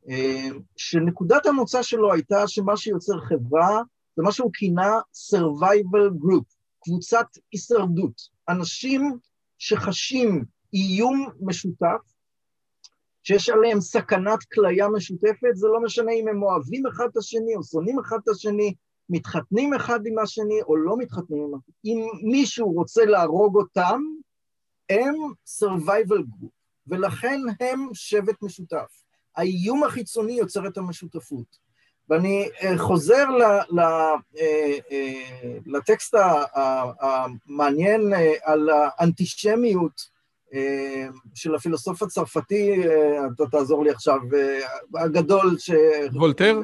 [0.09, 3.81] אה, שנקודת המוצא שלו הייתה שמה שיוצר חברה
[4.15, 4.91] זה מה שהוא כינה
[5.33, 6.43] survival group,
[6.83, 9.17] קבוצת הישרדות, אנשים
[9.57, 12.12] שחשים איום משותף,
[13.23, 17.63] שיש עליהם סכנת כליה משותפת, זה לא משנה אם הם אוהבים אחד את השני או
[17.63, 18.73] שונאים אחד את השני,
[19.09, 21.73] מתחתנים אחד עם השני או לא מתחתנים עם השני.
[21.85, 24.01] אם מישהו רוצה להרוג אותם,
[24.89, 25.15] הם
[25.59, 26.49] survival group,
[26.87, 29.03] ולכן הם שבט משותף.
[29.35, 31.63] האיום החיצוני יוצר את המשותפות.
[32.09, 33.25] ואני אה, חוזר
[33.79, 36.15] אה, אה, לטקסט
[36.99, 40.12] המעניין על האנטישמיות
[41.35, 42.83] של הפילוסוף הצרפתי,
[43.35, 44.19] אתה תעזור לי עכשיו,
[44.95, 45.71] הגדול ש...
[46.13, 46.61] וולטר?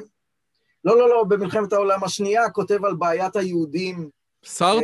[0.85, 4.09] לא, לא, לא, במלחמת העולם השנייה כותב על בעיית היהודים.
[4.45, 4.83] סארט?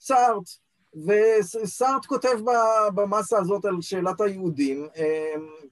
[0.00, 0.44] סארט.
[1.06, 2.38] וסארט כותב
[2.94, 4.88] במסה הזאת על שאלת היהודים,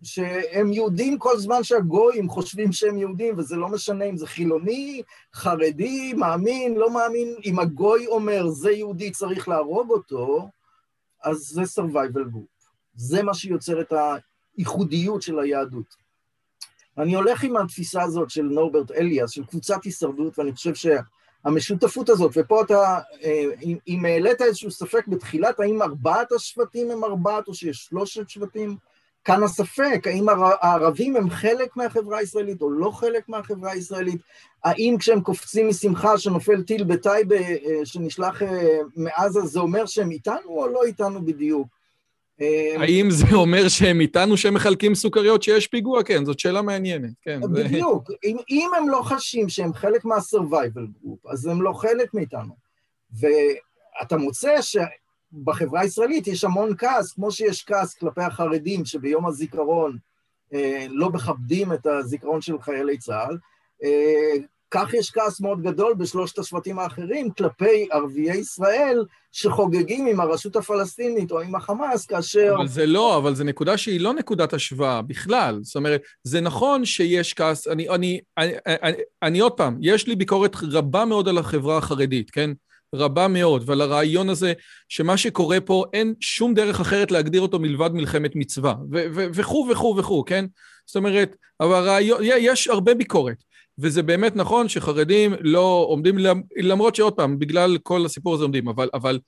[0.03, 5.03] שהם יהודים כל זמן שהגויים חושבים שהם יהודים, וזה לא משנה אם זה חילוני,
[5.35, 10.49] חרדי, מאמין, לא מאמין, אם הגוי אומר זה יהודי צריך להרוג אותו,
[11.25, 12.60] אז זה survival group.
[12.95, 13.93] זה מה שיוצר את
[14.57, 15.97] הייחודיות של היהדות.
[16.99, 22.33] אני הולך עם התפיסה הזאת של נורברט אליאס, של קבוצת הישרדות, ואני חושב שהמשותפות הזאת,
[22.37, 23.45] ופה אתה, אה,
[23.89, 28.77] אם העלית איזשהו ספק בתחילת, האם ארבעת השבטים הם ארבעת או שיש שלושת שבטים,
[29.25, 34.21] כאן הספק, האם הערבים הם חלק מהחברה הישראלית או לא חלק מהחברה הישראלית,
[34.65, 40.49] האם כשהם קופצים משמחה שנופל טיל בטייבה אה, שנשלח אה, מעזה, זה אומר שהם איתנו
[40.49, 41.80] או לא איתנו בדיוק?
[42.79, 46.03] האם זה אומר שהם איתנו שהם מחלקים סוכריות שיש פיגוע?
[46.03, 47.41] כן, זאת שאלה מעניינת, כן.
[47.53, 48.11] בדיוק.
[48.25, 52.55] אם, אם הם לא חשים שהם חלק מה-survival group, אז הם לא חלק מאיתנו.
[53.21, 59.99] ואתה מוצא שבחברה הישראלית יש המון כעס, כמו שיש כעס כלפי החרדים, שביום הזיכרון
[60.55, 63.39] אה, לא מכבדים את הזיכרון של חיילי צה"ל,
[63.85, 70.57] אה, כך יש כעס מאוד גדול בשלושת השבטים האחרים כלפי ערביי ישראל שחוגגים עם הרשות
[70.57, 72.55] הפלסטינית או עם החמאס כאשר...
[72.57, 75.59] אבל זה לא, אבל זו נקודה שהיא לא נקודת השוואה בכלל.
[75.63, 80.17] זאת אומרת, זה נכון שיש כעס, אני, אני, אני, אני, אני עוד פעם, יש לי
[80.17, 82.51] ביקורת רבה מאוד על החברה החרדית, כן?
[82.95, 84.53] רבה מאוד, ועל הרעיון הזה
[84.89, 88.75] שמה שקורה פה אין שום דרך אחרת להגדיר אותו מלבד מלחמת מצווה,
[89.35, 90.45] וכו' וכו' וכו', כן?
[90.87, 93.45] זאת אומרת, אבל הרעיון, יש הרבה ביקורת.
[93.79, 96.17] וזה באמת נכון שחרדים לא עומדים,
[96.57, 99.19] למרות שעוד פעם, בגלל כל הסיפור הזה עומדים, אבל, אבל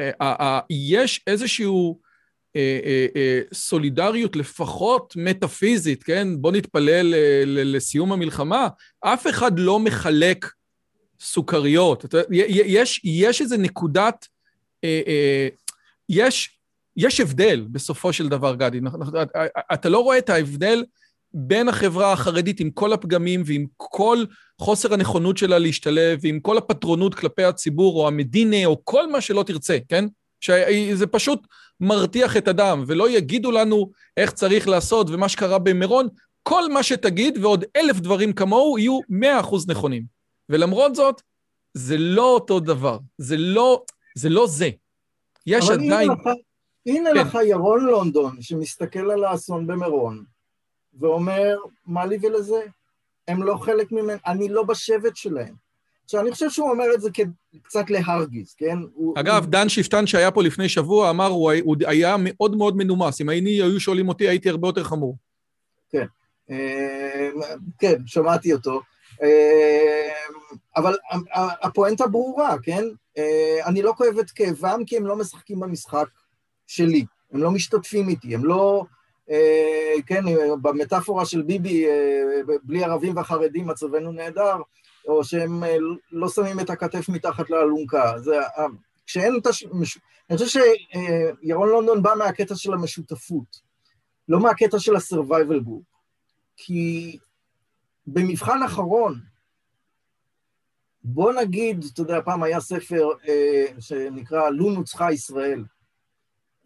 [0.00, 2.00] אה, אה, אה, יש איזשהו
[2.56, 6.28] אה, אה, אה, סולידריות לפחות מטאפיזית, כן?
[6.40, 7.14] בוא נתפלל
[7.46, 8.68] לסיום המלחמה.
[9.00, 10.46] אף אחד לא מחלק
[11.22, 12.04] סוכריות.
[12.30, 14.26] יש, יש איזה נקודת,
[14.84, 15.48] אה, אה,
[16.08, 16.58] יש,
[16.96, 18.80] יש הבדל בסופו של דבר, גדי.
[19.72, 20.84] אתה לא רואה את ההבדל
[21.34, 24.24] בין החברה החרדית עם כל הפגמים ועם כל
[24.60, 29.42] חוסר הנכונות שלה להשתלב ועם כל הפטרונות כלפי הציבור או המדינה או כל מה שלא
[29.42, 30.04] תרצה, כן?
[30.40, 31.46] שזה פשוט
[31.80, 36.08] מרתיח את הדם, ולא יגידו לנו איך צריך לעשות ומה שקרה במירון,
[36.42, 40.11] כל מה שתגיד ועוד אלף דברים כמוהו יהיו מאה אחוז נכונים.
[40.48, 41.22] ולמרות זאת,
[41.74, 43.82] זה לא אותו דבר, זה לא
[44.14, 44.28] זה.
[44.28, 44.70] לא זה.
[45.46, 46.10] יש עדיין...
[46.10, 46.26] הנה לך,
[46.86, 47.16] הנה כן.
[47.16, 50.24] לך ירון לונדון שמסתכל על האסון במירון,
[51.00, 52.62] ואומר, מה לי ולזה?
[53.28, 55.54] הם לא חלק ממנו, אני לא בשבט שלהם.
[56.04, 57.10] עכשיו, אני חושב שהוא אומר את זה
[57.62, 58.78] קצת להרגיז, כן?
[59.16, 59.50] אגב, הוא...
[59.50, 63.20] דן שפטן שהיה פה לפני שבוע אמר, הוא, הוא היה מאוד מאוד מנומס.
[63.20, 65.16] אם הייני, היו שואלים אותי, הייתי הרבה יותר חמור.
[65.90, 66.06] כן,
[66.50, 67.28] אה,
[67.78, 68.80] כן, שמעתי אותו.
[69.22, 70.12] אה,
[70.76, 70.96] אבל
[71.62, 72.84] הפואנטה ברורה, כן?
[73.18, 76.06] אה, אני לא כואב את כאבם כי הם לא משחקים במשחק
[76.66, 77.04] שלי.
[77.32, 78.84] הם לא משתתפים איתי, הם לא...
[79.30, 80.24] אה, כן,
[80.62, 81.86] במטאפורה של ביבי,
[82.62, 84.56] בלי ערבים וחרדים מצבנו נהדר,
[85.08, 85.62] או שהם
[86.12, 88.12] לא שמים את הכתף מתחת לאלונקה.
[88.18, 88.38] זה,
[89.06, 89.64] כשאין את הש...
[90.30, 90.60] אני חושב
[91.42, 93.60] שירון לונדון בא מהקטע של המשותפות,
[94.28, 95.92] לא מהקטע של ה-survival group.
[96.56, 97.18] כי
[98.06, 99.20] במבחן אחרון,
[101.04, 105.64] בוא נגיד, אתה יודע, פעם היה ספר אה, שנקרא "לו נוצחה ישראל",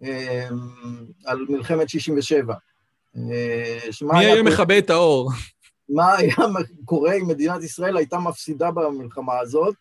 [0.03, 0.07] אמ,
[1.25, 2.55] על מלחמת 67.
[3.16, 5.31] אה, מי היה מכבה את האור?
[5.88, 6.37] מה היה
[6.85, 9.75] קורה אם מדינת ישראל הייתה מפסידה במלחמה הזאת?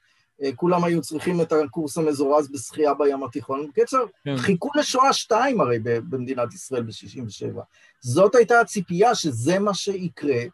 [0.44, 3.68] אה, כולם היו צריכים את הקורס המזורז בשחייה בים התיכון.
[3.70, 4.38] בקיצר, כן.
[4.38, 7.60] חיכו לשואה שתיים הרי במדינת ישראל ב-67.
[8.02, 10.46] זאת הייתה הציפייה שזה מה שיקרה, אה,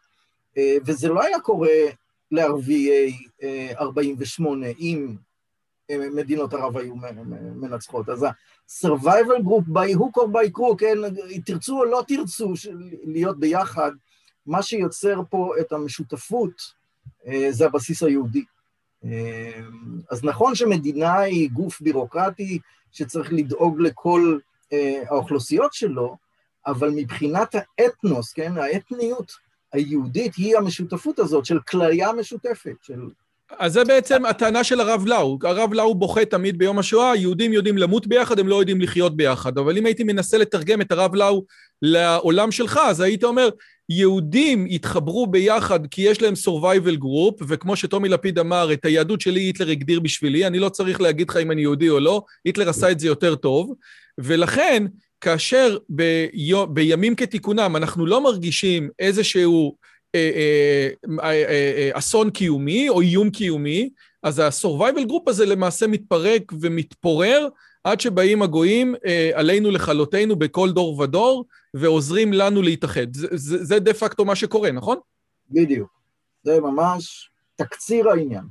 [0.58, 1.68] וזה לא היה קורה
[2.30, 3.16] לערביי
[3.78, 5.16] 48 אם
[5.92, 6.94] מדינות ערב היו
[7.54, 8.08] מנצחות.
[8.08, 10.96] אז ה-survival group by hook or by crook, כן,
[11.44, 12.52] תרצו או לא תרצו
[13.04, 13.90] להיות ביחד,
[14.46, 16.62] מה שיוצר פה את המשותפות
[17.26, 18.44] אה, זה הבסיס היהודי.
[19.04, 19.60] אה,
[20.10, 22.58] אז נכון שמדינה היא גוף בירוקרטי
[22.92, 24.38] שצריך לדאוג לכל
[24.72, 26.16] אה, האוכלוסיות שלו,
[26.66, 29.32] אבל מבחינת האתנוס, כן, האתניות
[29.72, 33.00] היהודית היא המשותפות הזאת של כליה משותפת, של
[33.58, 35.38] אז זה בעצם הטענה של הרב לאו.
[35.42, 39.58] הרב לאו בוכה תמיד ביום השואה, יהודים יודעים למות ביחד, הם לא יודעים לחיות ביחד.
[39.58, 41.44] אבל אם הייתי מנסה לתרגם את הרב לאו
[41.82, 43.48] לעולם שלך, אז היית אומר,
[43.88, 49.40] יהודים התחברו ביחד כי יש להם survival group, וכמו שטומי לפיד אמר, את היהדות שלי
[49.40, 52.90] היטלר הגדיר בשבילי, אני לא צריך להגיד לך אם אני יהודי או לא, היטלר עשה
[52.90, 53.74] את זה יותר טוב,
[54.18, 54.86] ולכן
[55.22, 59.76] כאשר ביו, בימים כתיקונם אנחנו לא מרגישים איזשהו
[60.14, 60.30] אה,
[61.22, 63.90] אה, אה, אסון קיומי או איום קיומי,
[64.22, 67.48] אז ה-survival group הזה למעשה מתפרק ומתפורר
[67.84, 68.94] עד שבאים הגויים
[69.34, 73.06] עלינו לכלותנו בכל דור ודור ועוזרים לנו להתאחד.
[73.12, 74.98] זה דה פקטו מה שקורה, נכון?
[75.50, 75.90] בדיוק.
[76.42, 78.44] זה ממש תקציר העניין.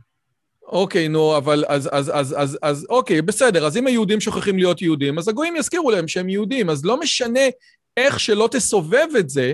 [0.72, 4.82] אוקיי, נו, אבל אז, אז, אז, אז, אז, אוקיי, בסדר, אז אם היהודים שוכחים להיות
[4.82, 7.40] יהודים, אז הגויים יזכירו להם שהם יהודים, אז לא משנה
[7.98, 9.54] איך שלא תסובב את זה,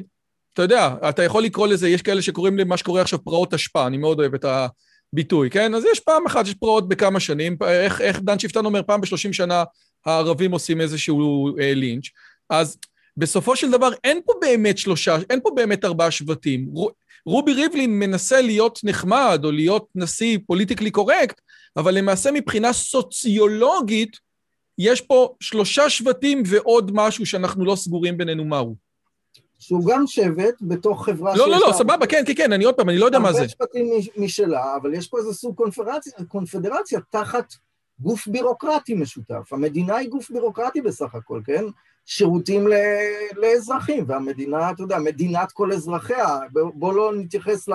[0.53, 3.97] אתה יודע, אתה יכול לקרוא לזה, יש כאלה שקוראים למה שקורה עכשיו פרעות אשפה, אני
[3.97, 4.45] מאוד אוהב את
[5.13, 5.75] הביטוי, כן?
[5.75, 9.33] אז יש פעם אחת, יש פרעות בכמה שנים, איך, איך דן שפטן אומר, פעם בשלושים
[9.33, 9.63] שנה
[10.05, 12.05] הערבים עושים איזשהו אה, לינץ',
[12.49, 12.77] אז
[13.17, 16.69] בסופו של דבר אין פה באמת שלושה, אין פה באמת ארבעה שבטים.
[17.27, 21.41] רובי ריבלין מנסה להיות נחמד או להיות נשיא פוליטיקלי קורקט,
[21.77, 24.17] אבל למעשה מבחינה סוציולוגית,
[24.77, 28.75] יש פה שלושה שבטים ועוד משהו שאנחנו לא סגורים בינינו מהו.
[29.59, 32.89] שהוא גם שבט בתוך חברה לא, לא, לא, סבבה, כן, כן, כן, אני עוד פעם,
[32.89, 33.39] אני לא יודע מה זה.
[33.39, 35.61] הרבה שבטים משלה, אבל יש פה איזה סוג
[36.27, 37.53] קונפדרציה תחת
[37.99, 39.53] גוף בירוקרטי משותף.
[39.53, 41.63] המדינה היא גוף בירוקרטי בסך הכל, כן?
[42.09, 42.67] שירותים
[43.35, 47.73] לאזרחים, והמדינה, אתה יודע, מדינת כל אזרחיה, בוא לא נתייחס ל...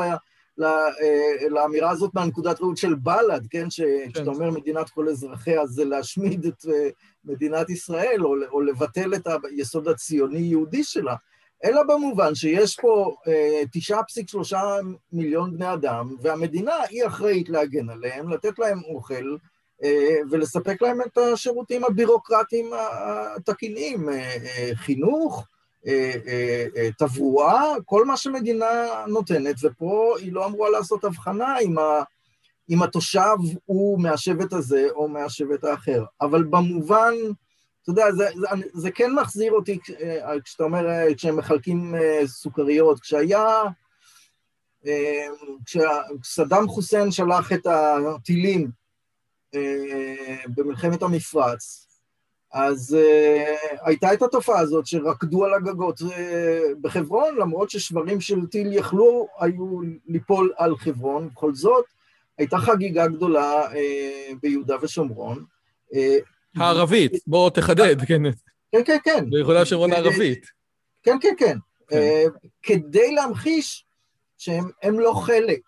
[0.60, 3.70] אה, לאמירה הזאת מהנקודת ראות של בל"ד, כן?
[3.70, 4.26] שכשאתה כן.
[4.26, 6.88] אומר מדינת כל אזרחיה זה להשמיד את אה,
[7.24, 11.14] מדינת ישראל, או לבטל את היסוד הציוני-יהודי שלה,
[11.64, 13.14] אלא במובן שיש פה
[13.92, 14.78] 9.3 אה,
[15.12, 19.36] מיליון בני אדם, והמדינה היא אחראית להגן עליהם, לתת להם אוכל,
[20.30, 22.70] ולספק להם את השירותים הבירוקרטיים
[23.36, 25.46] התקינים, אה, אה, חינוך,
[26.98, 32.02] תברואה, כל מה שמדינה נותנת, ופה היא לא אמורה לעשות הבחנה אם, ה,
[32.70, 36.04] אם התושב הוא מהשבט הזה או מהשבט האחר.
[36.20, 37.14] אבל במובן,
[37.82, 39.78] אתה יודע, זה, זה, זה כן מחזיר אותי
[40.44, 41.94] כשאתה אומר, כשהם מחלקים
[42.26, 43.62] סוכריות, כשהיה,
[45.66, 48.81] כשסדאם חוסיין שלח את הטילים אה,
[50.54, 51.86] במלחמת המפרץ,
[52.52, 56.04] אז uh, הייתה את התופעה הזאת שרקדו על הגגות uh,
[56.80, 61.84] בחברון, למרות ששברים של טיל יכלו היו ליפול על חברון, בכל זאת
[62.38, 63.74] הייתה חגיגה גדולה uh,
[64.42, 65.44] ביהודה ושומרון.
[65.92, 65.96] Uh,
[66.56, 68.22] הערבית, בוא תחדד, כן.
[68.72, 69.30] כן, כן, כן.
[69.30, 70.46] ביהודה ושומרון הערבית.
[71.02, 71.58] כן, כן, כן.
[71.88, 71.96] כן.
[71.96, 73.86] Uh, כדי להמחיש
[74.38, 75.60] שהם לא חלק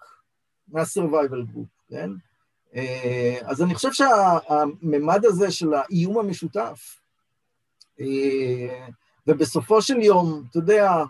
[0.69, 2.11] מה-survival group, כן?
[2.77, 7.01] אה, אז אני חושב שהממד הזה של האיום המשותף,
[8.01, 8.87] אה,
[9.27, 11.03] ובסופו של יום, אתה יודע,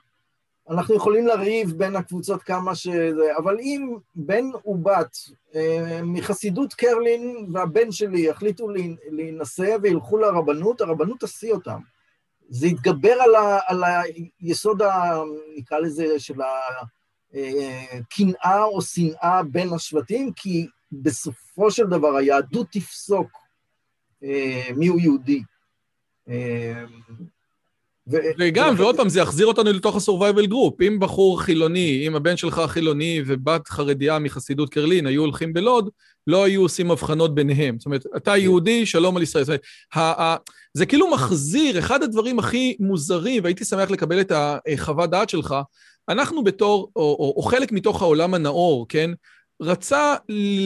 [0.71, 5.17] אנחנו יכולים לריב בין הקבוצות כמה שזה, אבל אם בן ובת
[5.55, 8.69] אה, מחסידות קרלין והבן שלי יחליטו
[9.11, 11.81] להינשא וילכו לרבנות, הרבנות תשיא אותם.
[12.49, 13.85] זה יתגבר על, ה, על
[14.41, 15.21] היסוד, ה,
[15.57, 16.41] נקרא לזה, של
[17.33, 20.67] הקנאה או שנאה בין השבטים, כי
[21.03, 23.31] בסופו של דבר היהדות תפסוק
[24.25, 25.43] אה, מיהו יהודי.
[26.29, 26.85] אה,
[28.13, 28.17] ו...
[28.39, 30.87] וגם, ועוד פעם, זה יחזיר אותנו לתוך ה-survival group.
[30.87, 35.91] אם בחור חילוני, אם הבן שלך חילוני ובת חרדיה מחסידות קרלין היו הולכים בלוד,
[36.27, 37.79] לא היו עושים הבחנות ביניהם.
[37.79, 38.37] זאת אומרת, אתה.
[38.37, 39.45] יהודי, שלום על ישראל.
[39.45, 39.61] זאת
[39.97, 40.41] אומרת,
[40.75, 45.55] זה כאילו מחזיר, אחד הדברים הכי מוזרים, והייתי שמח לקבל את החוות דעת שלך,
[46.09, 49.11] אנחנו בתור, או, או, או חלק מתוך העולם הנאור, כן?
[49.63, 50.15] רצה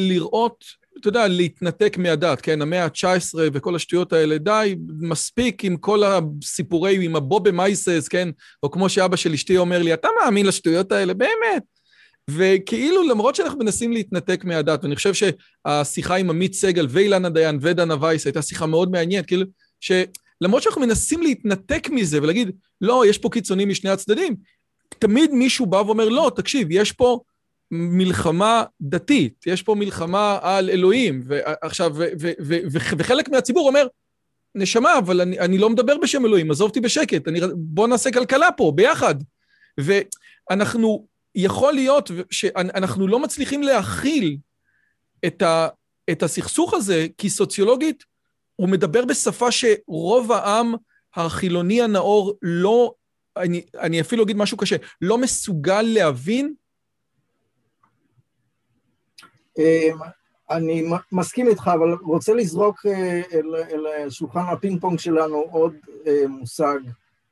[0.08, 0.64] לראות,
[1.00, 2.62] אתה יודע, להתנתק מהדת, כן?
[2.62, 8.28] המאה ה-19 וכל השטויות האלה, די, מספיק עם כל הסיפורי, עם הבובה מייסס, כן?
[8.62, 11.14] או כמו שאבא של אשתי אומר לי, אתה מאמין לשטויות האלה?
[11.14, 11.62] באמת.
[12.30, 17.96] וכאילו, למרות שאנחנו מנסים להתנתק מהדת, ואני חושב שהשיחה עם עמית סגל ואילנה דיין ודנה
[18.00, 19.44] וייס הייתה שיחה מאוד מעניינת, כאילו,
[19.80, 24.36] שלמרות שאנחנו מנסים להתנתק מזה ולהגיד, לא, יש פה קיצונים משני הצדדים,
[24.98, 27.20] תמיד מישהו בא ואומר, לא, תקשיב, יש פה
[27.70, 31.94] מלחמה דתית, יש פה מלחמה על אלוהים, ועכשיו,
[32.98, 33.86] וחלק מהציבור אומר,
[34.54, 38.52] נשמה, אבל אני, אני לא מדבר בשם אלוהים, עזוב אותי בשקט, אני, בוא נעשה כלכלה
[38.52, 39.14] פה, ביחד.
[39.78, 44.36] ואנחנו, יכול להיות שאנחנו לא מצליחים להכיל
[45.26, 45.68] את, ה,
[46.10, 48.04] את הסכסוך הזה, כי סוציולוגית
[48.56, 50.74] הוא מדבר בשפה שרוב העם
[51.16, 52.94] החילוני הנאור לא,
[53.36, 56.54] אני, אני אפילו אגיד משהו קשה, לא מסוגל להבין
[60.50, 65.74] אני מסכים איתך, אבל רוצה לזרוק אה, אל, שולחן הפינג פונג שלנו עוד
[66.06, 66.78] אה, מושג,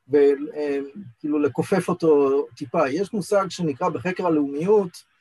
[0.09, 2.89] וכאילו לכופף אותו טיפה.
[2.91, 5.17] יש מושג שנקרא בחקר הלאומיות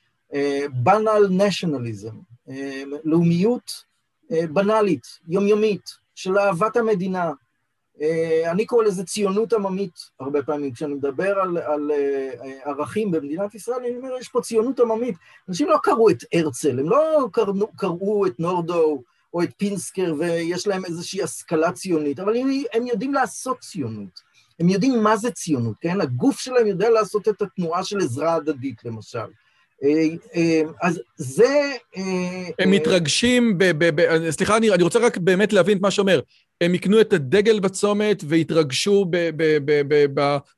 [0.74, 2.16] בנאל נשיונליזם,
[3.03, 3.84] לאומיות
[4.30, 7.34] בנאלית, יומיומית, של אהבת המדינה, אה,
[8.52, 12.32] אני קורא לזה ציונות עממית הרבה פעמים, כשאני מדבר על, על אה,
[12.66, 15.16] ערכים במדינת ישראל, אני אומר, יש פה ציונות עממית.
[15.50, 20.68] אנשים לא קראו את הרצל, הם לא קראו, קראו את נורדו או את פינסקר ויש
[20.68, 24.26] להם איזושהי השכלה ציונית, אבל הם, הם יודעים לעשות ציונות.
[24.60, 26.02] הם יודעים מה זה ציונות, כן?
[26.02, 29.28] הגוף שלהם יודע לעשות את התנועה של עזרה הדדית, למשל.
[30.82, 31.72] אז זה...
[32.60, 36.20] הם מתרגשים, ב, ב, ב, סליחה, אני, אני רוצה רק באמת להבין את מה שאומר.
[36.62, 39.06] הם יקנו את הדגל בצומת ויתרגשו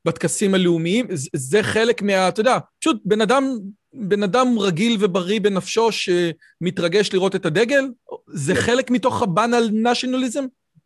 [0.04, 1.06] בטקסים הלאומיים.
[1.36, 2.28] זה חלק מה...
[2.28, 3.58] אתה יודע, פשוט בן אדם,
[3.92, 7.84] בן אדם רגיל ובריא בנפשו שמתרגש לראות את הדגל?
[8.26, 8.60] זה כן.
[8.60, 10.44] חלק מתוך הבאנל נשיונליזם?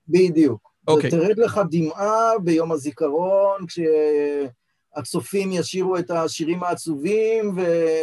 [0.09, 0.73] בדיוק.
[0.89, 1.09] אוקיי.
[1.09, 7.57] ותרד לך דמעה ביום הזיכרון, כשהצופים ישירו את השירים העצובים,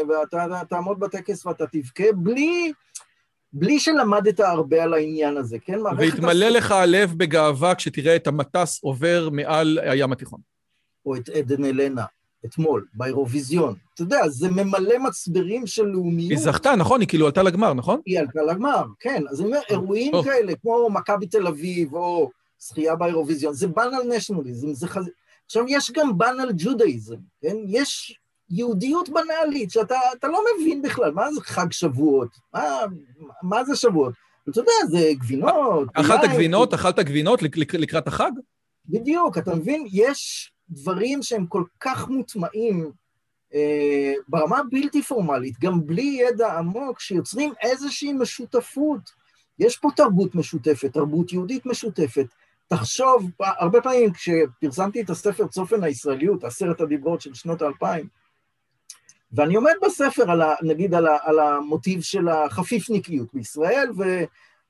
[0.09, 2.71] ואתה תעמוד בטקס ואתה תבכה, בלי...
[3.53, 5.79] בלי שלמדת הרבה על העניין הזה, כן?
[5.97, 6.53] והתמלא הס...
[6.53, 10.39] לך הלב בגאווה כשתראה את המטס עובר מעל הים התיכון.
[11.05, 12.05] או את עדן אלנה,
[12.45, 13.75] אתמול, באירוויזיון.
[13.93, 16.29] אתה יודע, זה ממלא מצברים של לאומיות.
[16.31, 16.99] היא זכתה, נכון?
[17.01, 17.99] היא כאילו עלתה לגמר, נכון?
[18.05, 19.23] היא עלתה לגמר, כן.
[19.29, 20.23] אז אני אומר, אירועים oh.
[20.23, 22.29] כאלה, כמו מכבי תל אביב, או
[22.59, 25.09] זכייה באירוויזיון, זה בנאל נשנליזם, זה חז...
[25.45, 27.55] עכשיו, יש גם בנאל ג'ודאיזם, כן?
[27.67, 28.18] יש
[28.49, 32.29] יהודיות בנאלית, שאתה לא מבין בכלל, מה זה חג שבועות?
[32.53, 32.79] מה,
[33.43, 34.13] מה זה שבועות?
[34.49, 35.89] אתה יודע, זה גבינות.
[35.93, 36.73] אכלת גבינות?
[36.73, 37.41] אכלת גבינות
[37.73, 38.31] לקראת החג?
[38.85, 39.87] בדיוק, אתה מבין?
[39.91, 42.91] יש דברים שהם כל כך מוטמעים
[43.53, 49.01] אה, ברמה בלתי פורמלית, גם בלי ידע עמוק, שיוצרים איזושהי משותפות.
[49.59, 52.25] יש פה תרבות משותפת, תרבות יהודית משותפת.
[52.67, 58.07] תחשוב, הרבה פעמים כשפרסמתי את הספר צופן הישראליות, עשרת הדיברות של שנות האלפיים,
[59.33, 64.03] ואני עומד בספר, על ה, נגיד, על, ה, על המוטיב של החפיפניקיות בישראל, ו...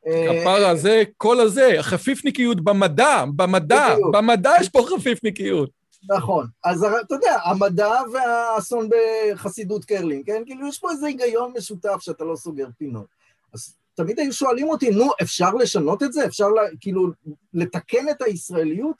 [0.05, 4.15] כפרה זה, כל הזה, החפיפניקיות במדע, במדע, בדיוק.
[4.15, 5.69] במדע יש פה חפיפניקיות.
[6.09, 6.47] נכון.
[6.63, 10.43] אז אתה יודע, המדע והאסון בחסידות קרלין, כן?
[10.45, 13.05] כאילו, יש פה איזה היגיון משותף שאתה לא סוגר פינות.
[13.53, 16.25] אז תמיד היו שואלים אותי, נו, אפשר לשנות את זה?
[16.25, 17.07] אפשר לה, כאילו
[17.53, 18.95] לתקן את הישראליות?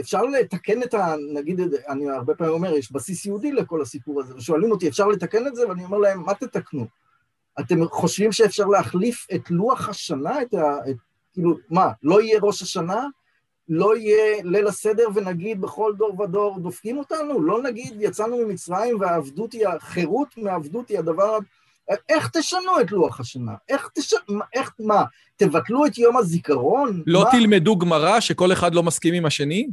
[0.00, 1.14] אפשר לתקן את ה...
[1.32, 5.46] נגיד, אני הרבה פעמים אומר, יש בסיס יהודי לכל הסיפור הזה, ושואלים אותי, אפשר לתקן
[5.46, 5.68] את זה?
[5.68, 6.86] ואני אומר להם, מה תתקנו?
[7.60, 10.42] אתם חושבים שאפשר להחליף את לוח השנה?
[10.42, 10.90] את ה...
[10.90, 10.96] את,
[11.32, 13.06] כאילו, מה, לא יהיה ראש השנה?
[13.68, 17.42] לא יהיה ליל הסדר ונגיד בכל דור ודור דופקים אותנו?
[17.42, 21.38] לא נגיד יצאנו ממצרים והעבדות היא, החירות מהעבדות היא הדבר
[22.08, 23.54] איך תשנו את לוח השנה?
[23.68, 25.04] איך תשנו, איך, מה,
[25.36, 27.02] תבטלו את יום הזיכרון?
[27.06, 27.30] לא מה?
[27.30, 29.68] תלמדו גמרא שכל אחד לא מסכים עם השני?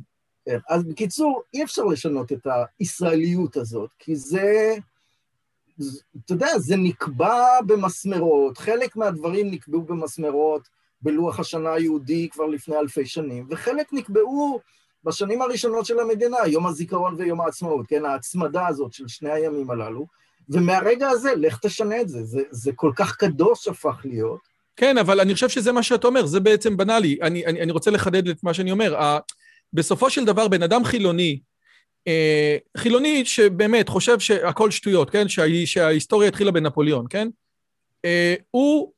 [0.45, 2.47] כן, אז בקיצור, אי אפשר לשנות את
[2.79, 4.75] הישראליות הזאת, כי זה,
[6.25, 10.67] אתה יודע, זה נקבע במסמרות, חלק מהדברים נקבעו במסמרות
[11.01, 14.59] בלוח השנה היהודי כבר לפני אלפי שנים, וחלק נקבעו
[15.03, 20.07] בשנים הראשונות של המדינה, יום הזיכרון ויום העצמאות, כן, ההצמדה הזאת של שני הימים הללו,
[20.49, 22.23] ומהרגע הזה, לך תשנה את זה.
[22.23, 24.39] זה, זה כל כך קדוש הפך להיות.
[24.75, 27.17] כן, אבל אני חושב שזה מה שאתה אומר, זה בעצם בנאלי.
[27.21, 29.01] אני, אני, אני רוצה לחדד את מה שאני אומר.
[29.01, 29.19] ה,
[29.73, 31.39] בסופו של דבר, בן אדם חילוני,
[32.07, 35.27] אה, חילוני שבאמת חושב שהכל שטויות, כן?
[35.27, 37.27] שה, שההיסטוריה התחילה בנפוליאון, כן?
[38.05, 38.93] אה, הוא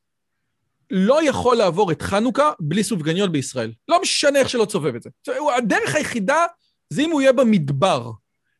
[0.90, 3.72] לא יכול לעבור את חנוכה בלי סופגניות בישראל.
[3.88, 5.10] לא משנה איך שלא תסובב את זה.
[5.56, 6.44] הדרך היחידה
[6.90, 8.10] זה אם הוא יהיה במדבר.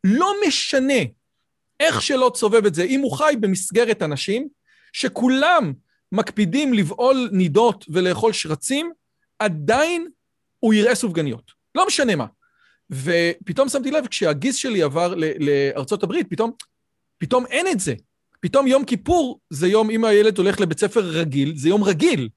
[0.05, 1.03] לא משנה.
[1.81, 4.49] איך שלא תסובב את זה, אם הוא חי במסגרת אנשים
[4.93, 5.73] שכולם
[6.13, 8.93] מקפידים לבעול נידות ולאכול שרצים,
[9.39, 10.09] עדיין
[10.59, 11.53] הוא יראה סופגניות.
[11.75, 12.27] לא משנה מה.
[12.91, 16.53] ופתאום שמתי לב, כשהגיס שלי עבר לארצות הברית, פתאום,
[17.19, 17.95] פתאום אין את זה.
[18.41, 22.29] פתאום יום כיפור זה יום, אם הילד הולך לבית ספר רגיל, זה יום רגיל.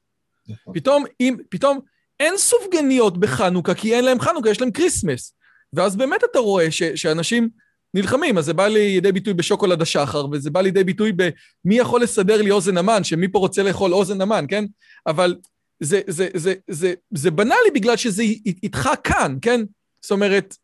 [0.48, 0.74] נכון.
[0.74, 1.80] פתאום, אם, פתאום
[2.20, 5.34] אין סופגניות בחנוכה, כי אין להם חנוכה, יש להם Christmas.
[5.74, 7.50] ואז באמת אתה רואה ש, שאנשים
[7.94, 12.42] נלחמים, אז זה בא לידי ביטוי בשוקולד השחר, וזה בא לידי ביטוי במי יכול לסדר
[12.42, 14.66] לי אוזן המן, שמי פה רוצה לאכול אוזן המן, כן?
[15.08, 15.36] אבל
[15.80, 18.24] זה, זה, זה, זה, זה בנאלי בגלל שזה
[18.64, 19.62] איתך כאן, כן?
[20.02, 20.56] זאת אומרת,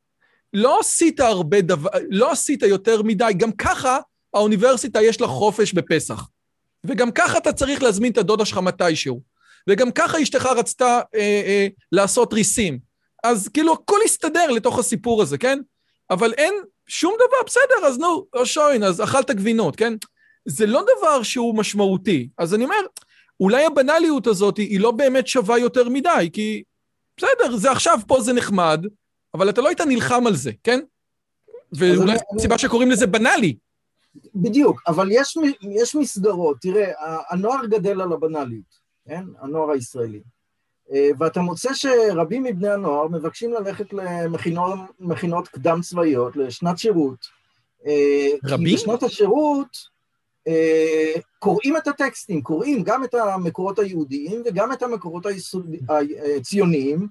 [0.53, 3.99] לא עשית הרבה דבר, לא עשית יותר מדי, גם ככה
[4.33, 6.27] האוניברסיטה יש לה חופש בפסח.
[6.85, 9.21] וגם ככה אתה צריך להזמין את הדודה שלך מתישהו.
[9.69, 12.79] וגם ככה אשתך רצתה אה, אה, לעשות ריסים.
[13.23, 15.59] אז כאילו הכל הסתדר לתוך הסיפור הזה, כן?
[16.09, 16.53] אבל אין
[16.87, 19.93] שום דבר, בסדר, אז נו, שוין, אז אכלת גבינות, כן?
[20.45, 22.29] זה לא דבר שהוא משמעותי.
[22.37, 22.81] אז אני אומר,
[23.39, 26.63] אולי הבנאליות הזאת היא לא באמת שווה יותר מדי, כי
[27.17, 28.85] בסדר, זה עכשיו פה זה נחמד,
[29.33, 30.79] אבל אתה לא היית נלחם על זה, כן?
[31.71, 33.55] ואולי זו הסיבה שקוראים לזה בנאלי.
[34.35, 36.91] בדיוק, אבל יש, יש מסגרות, תראה,
[37.29, 39.23] הנוער גדל על הבנאליות, כן?
[39.41, 40.21] הנוער הישראלי.
[41.19, 43.93] ואתה מוצא שרבים מבני הנוער מבקשים ללכת
[44.99, 47.27] למכינות קדם צבאיות, לשנת שירות.
[48.43, 48.67] רבים?
[48.67, 49.77] כי בשנת השירות
[51.39, 55.25] קוראים את הטקסטים, קוראים גם את המקורות היהודיים וגם את המקורות
[56.37, 57.07] הציוניים,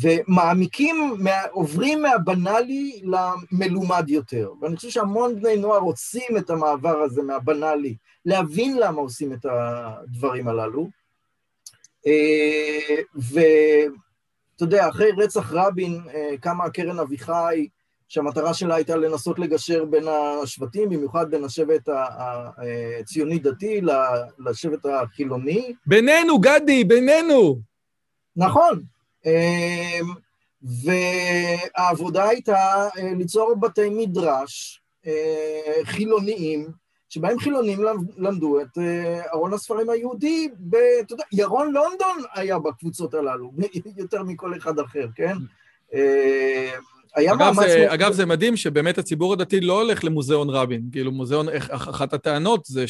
[0.00, 1.16] ומעמיקים,
[1.50, 4.52] עוברים מהבנאלי למלומד יותר.
[4.60, 10.48] ואני חושב שהמון בני נוער רוצים את המעבר הזה מהבנאלי, להבין למה עושים את הדברים
[10.48, 11.01] הללו.
[13.16, 16.00] ואתה יודע, אחרי רצח רבין
[16.40, 17.68] קמה קרן אביחי,
[18.08, 20.04] שהמטרה שלה הייתה לנסות לגשר בין
[20.42, 21.88] השבטים, במיוחד בין השבט
[23.00, 23.80] הציוני-דתי
[24.46, 25.72] לשבט החילוני.
[25.86, 27.58] בינינו, גדי, בינינו.
[28.36, 28.82] נכון.
[30.62, 32.88] והעבודה הייתה
[33.18, 34.82] ליצור בתי מדרש
[35.84, 36.81] חילוניים,
[37.12, 37.78] שבהם חילונים
[38.16, 38.78] למדו את
[39.34, 40.48] ארון הספרים היהודי,
[41.00, 43.52] אתה יודע, ירון לונדון היה בקבוצות הללו,
[43.96, 45.34] יותר מכל אחד אחר, כן?
[47.16, 47.58] היה אגב, מאמץ...
[47.58, 50.82] זה, אגב, זה מדהים שבאמת הציבור הדתי לא הולך למוזיאון רבין.
[50.92, 52.84] כאילו, מוזיאון, אחת הטענות זה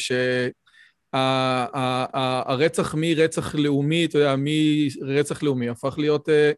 [1.13, 6.51] שהרצח מרצח לאומי, אתה יודע, מרצח לאומי הפך להיות אה,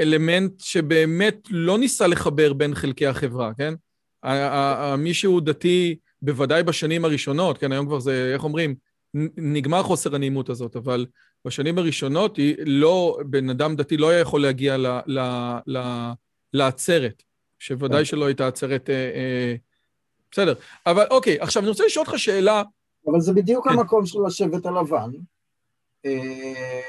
[0.00, 3.74] אלמנט שבאמת לא ניסה לחבר בין חלקי החברה, כן?
[4.98, 8.74] מי שהוא דתי, בוודאי בשנים הראשונות, כן, היום כבר זה, איך אומרים,
[9.36, 11.06] נגמר חוסר הנעימות הזאת, אבל
[11.44, 14.86] בשנים הראשונות היא לא, בן אדם דתי לא היה יכול להגיע ל...
[15.06, 15.20] ל,
[15.66, 15.78] ל
[16.52, 17.22] לעצרת,
[17.58, 18.04] שוודאי כן.
[18.04, 18.90] שלא הייתה עצרת...
[18.90, 19.54] אה, אה,
[20.30, 20.54] בסדר,
[20.86, 22.62] אבל אוקיי, עכשיו אני רוצה לשאול אותך שאלה...
[23.06, 23.74] אבל זה בדיוק כן.
[23.74, 25.10] המקום של השבט הלבן,
[26.04, 26.80] אה,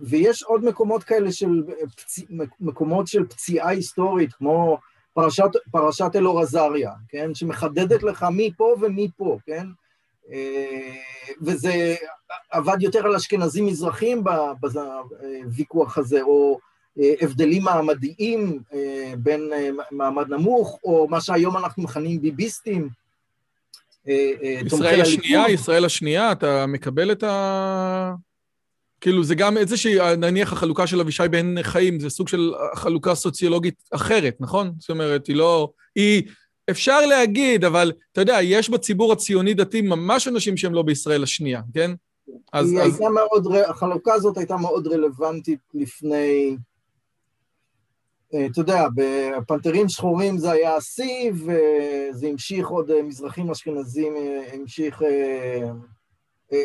[0.00, 1.62] ויש עוד מקומות כאלה של,
[1.96, 2.18] פצ...
[2.60, 4.78] מקומות של פציעה היסטורית, כמו
[5.18, 7.34] פרשת, פרשת אלאור עזריה, כן?
[7.34, 9.66] שמחדדת לך מי פה ומי פה, כן?
[10.32, 10.94] אה,
[11.42, 11.94] וזה
[12.50, 14.24] עבד יותר על אשכנזים מזרחים
[15.44, 16.58] בוויכוח הזה, או
[17.20, 22.88] הבדלים מעמדיים אה, בין אה, מעמד נמוך, או מה שהיום אנחנו מכנים ביביסטים.
[24.08, 28.14] אה, ישראל השנייה, ישראל השנייה, אתה מקבל את ה...
[29.00, 33.82] כאילו, זה גם איזושהי, נניח החלוקה של אבישי בן חיים, זה סוג של חלוקה סוציולוגית
[33.90, 34.72] אחרת, נכון?
[34.78, 35.70] זאת אומרת, היא לא...
[35.94, 36.22] היא...
[36.70, 41.90] אפשר להגיד, אבל אתה יודע, יש בציבור הציוני-דתי ממש אנשים שהם לא בישראל השנייה, כן?
[42.52, 42.70] אז...
[42.70, 42.92] היא אז...
[42.92, 46.56] הייתה מאוד, החלוקה הזאת הייתה מאוד רלוונטית לפני
[48.34, 54.40] אה, אתה יודע, בפנתרים שחורים זה היה השיא, וזה המשיך עוד אה, מזרחים אשכנזים, אה,
[54.52, 55.02] המשיך...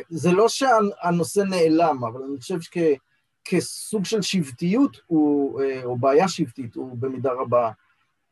[0.09, 6.97] זה לא שהנושא נעלם, אבל אני חושב שכסוג של שבטיות, הוא, או בעיה שבטית, הוא
[6.99, 7.71] במידה רבה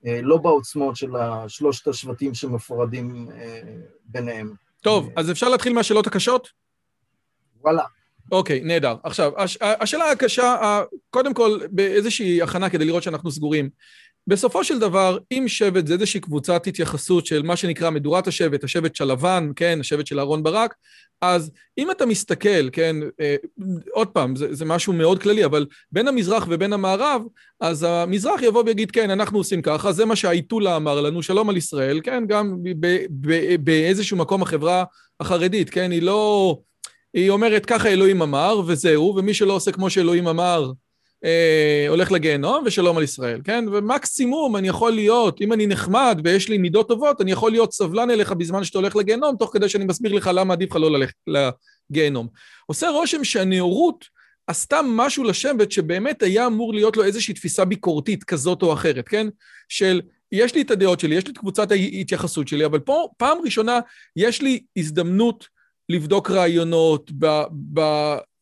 [0.03, 1.09] לא בעוצמות של
[1.47, 3.27] שלושת השבטים שמפורדים
[4.05, 4.53] ביניהם.
[4.81, 6.49] טוב, אז אפשר להתחיל מהשאלות הקשות?
[7.61, 7.83] וואלה.
[8.31, 8.95] אוקיי, נהדר.
[9.03, 13.69] עכשיו, הש, השאלה הקשה, קודם כל, באיזושהי הכנה כדי לראות שאנחנו סגורים.
[14.31, 18.95] בסופו של דבר, אם שבט זה איזושהי קבוצת התייחסות של מה שנקרא מדורת השבט, השבט
[18.95, 20.73] של לבן, כן, השבט של אהרון ברק,
[21.21, 23.35] אז אם אתה מסתכל, כן, אה,
[23.91, 27.21] עוד פעם, זה, זה משהו מאוד כללי, אבל בין המזרח ובין המערב,
[27.59, 31.57] אז המזרח יבוא ויגיד, כן, אנחנו עושים ככה, זה מה שהאייתולה אמר לנו, שלום על
[31.57, 32.57] ישראל, כן, גם
[33.59, 34.83] באיזשהו מקום החברה
[35.19, 36.57] החרדית, כן, היא לא...
[37.13, 40.71] היא אומרת, ככה אלוהים אמר, וזהו, ומי שלא עושה כמו שאלוהים אמר,
[41.25, 43.65] אה, הולך לגיהנום, ושלום על ישראל, כן?
[43.71, 48.09] ומקסימום אני יכול להיות, אם אני נחמד ויש לי מידות טובות, אני יכול להיות סבלן
[48.09, 51.15] אליך בזמן שאתה הולך לגיהנום, תוך כדי שאני מסביר לך למה עדיף לך לא ללכת
[51.27, 52.27] לגיהנום.
[52.65, 54.05] עושה רושם שהנאורות
[54.47, 59.27] עשתה משהו לשבט שבאמת היה אמור להיות לו איזושהי תפיסה ביקורתית כזאת או אחרת, כן?
[59.69, 60.01] של
[60.31, 63.79] יש לי את הדעות שלי, יש לי את קבוצת ההתייחסות שלי, אבל פה פעם ראשונה
[64.15, 65.47] יש לי הזדמנות
[65.89, 67.41] לבדוק רעיונות, ב,
[67.73, 67.81] ב,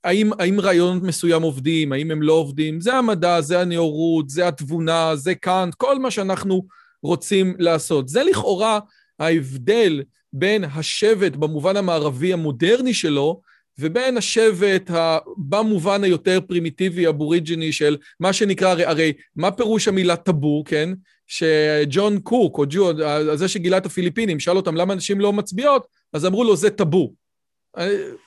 [0.03, 5.15] האם, האם רעיונות מסוים עובדים, האם הם לא עובדים, זה המדע, זה הנאורות, זה התבונה,
[5.15, 6.65] זה קאנט, כל מה שאנחנו
[7.03, 8.09] רוצים לעשות.
[8.09, 8.79] זה לכאורה
[9.19, 13.41] ההבדל בין השבט במובן המערבי המודרני שלו,
[13.79, 14.91] ובין השבט
[15.37, 20.89] במובן היותר פרימיטיבי, אבוריג'יני של מה שנקרא, הרי, הרי מה פירוש המילה טאבו, כן?
[21.27, 22.91] שג'ון קוק, או ג'ו,
[23.35, 27.13] זה שגילה את הפיליפינים, שאל אותם למה אנשים לא מצביעות, אז אמרו לו, זה טאבו.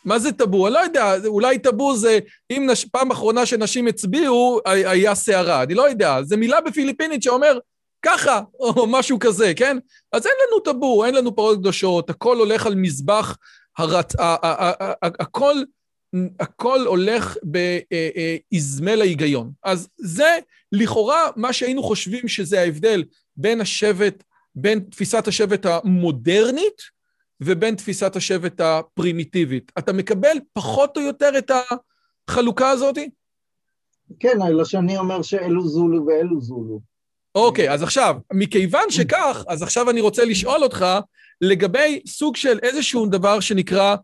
[0.05, 0.66] מה זה טאבו?
[0.66, 2.18] אני לא יודע, אולי טאבו זה,
[2.51, 2.84] אם נש...
[2.84, 6.22] פעם אחרונה שנשים הצביעו, היה סערה, אני לא יודע.
[6.22, 7.59] זו מילה בפיליפינית שאומר
[8.03, 9.76] ככה, או משהו כזה, כן?
[10.12, 13.36] אז אין לנו טאבו, אין לנו פרות קדושות, הכל הולך על מזבח
[13.78, 14.12] הרצ...
[15.03, 15.55] הכל,
[16.40, 19.51] הכל הולך באזמל ההיגיון.
[19.64, 20.38] אז זה
[20.72, 23.05] לכאורה מה שהיינו חושבים שזה ההבדל
[23.36, 24.22] בין השבט,
[24.55, 26.82] בין תפיסת השבט המודרנית,
[27.45, 29.72] ובין תפיסת השבט הפרימיטיבית.
[29.78, 31.51] אתה מקבל פחות או יותר את
[32.28, 32.99] החלוקה הזאת?
[34.20, 36.80] כן, אלא שאני אומר שאלו זולו ואלו זולו.
[37.34, 40.86] אוקיי, אז עכשיו, מכיוון שכך, אז עכשיו אני רוצה לשאול אותך
[41.40, 43.97] לגבי סוג של איזשהו דבר שנקרא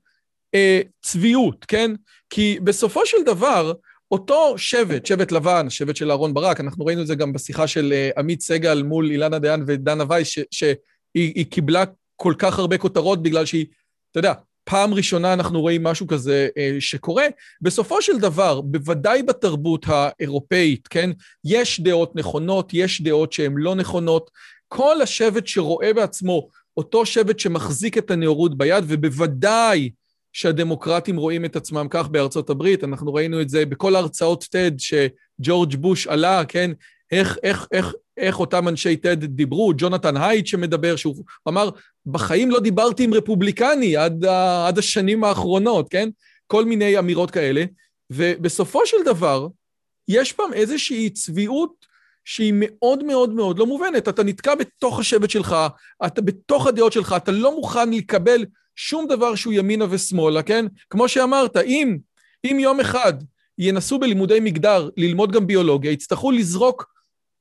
[0.54, 1.90] אה, צביעות, כן?
[2.30, 3.72] כי בסופו של דבר,
[4.10, 7.92] אותו שבט, שבט לבן, שבט של אהרן ברק, אנחנו ראינו את זה גם בשיחה של
[7.92, 11.84] אה, עמית סגל מול אילנה דיין ודנה וייס, שהיא קיבלה
[12.20, 13.66] כל כך הרבה כותרות בגלל שהיא,
[14.10, 14.32] אתה יודע,
[14.64, 17.24] פעם ראשונה אנחנו רואים משהו כזה אה, שקורה.
[17.60, 21.10] בסופו של דבר, בוודאי בתרבות האירופאית, כן,
[21.44, 24.30] יש דעות נכונות, יש דעות שהן לא נכונות.
[24.68, 29.90] כל השבט שרואה בעצמו אותו שבט שמחזיק את הנאורות ביד, ובוודאי
[30.32, 35.76] שהדמוקרטים רואים את עצמם כך בארצות הברית, אנחנו ראינו את זה בכל הרצאות TED שג'ורג'
[35.76, 36.70] בוש עלה, כן?
[37.12, 41.70] איך, איך, איך, איך אותם אנשי TED דיברו, ג'ונתן הייט שמדבר, שהוא אמר,
[42.06, 44.24] בחיים לא דיברתי עם רפובליקני עד,
[44.66, 46.08] עד השנים האחרונות, כן?
[46.46, 47.64] כל מיני אמירות כאלה,
[48.10, 49.46] ובסופו של דבר,
[50.08, 51.86] יש פעם איזושהי צביעות
[52.24, 54.08] שהיא מאוד מאוד מאוד לא מובנת.
[54.08, 55.56] אתה נתקע בתוך השבט שלך,
[56.06, 58.44] אתה בתוך הדעות שלך, אתה לא מוכן לקבל
[58.76, 60.66] שום דבר שהוא ימינה ושמאלה, כן?
[60.90, 61.98] כמו שאמרת, אם,
[62.44, 63.14] אם יום אחד
[63.58, 66.97] ינסו בלימודי מגדר ללמוד גם ביולוגיה, יצטרכו לזרוק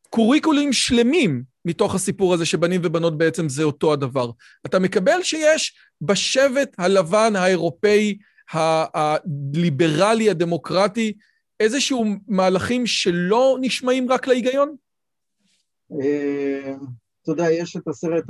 [0.10, 4.32] קוריקולים שלמים מתוך הסיפור הזה שבנים ובנות בעצם זה אותו הדבר.
[4.66, 8.18] אתה מקבל שיש בשבט הלבן האירופאי,
[8.54, 11.14] הליברלי, הדמוקרטי,
[11.60, 14.76] איזשהו מהלכים שלא נשמעים רק להיגיון?
[15.92, 16.76] אה,
[17.22, 18.24] אתה יודע, יש את הסרט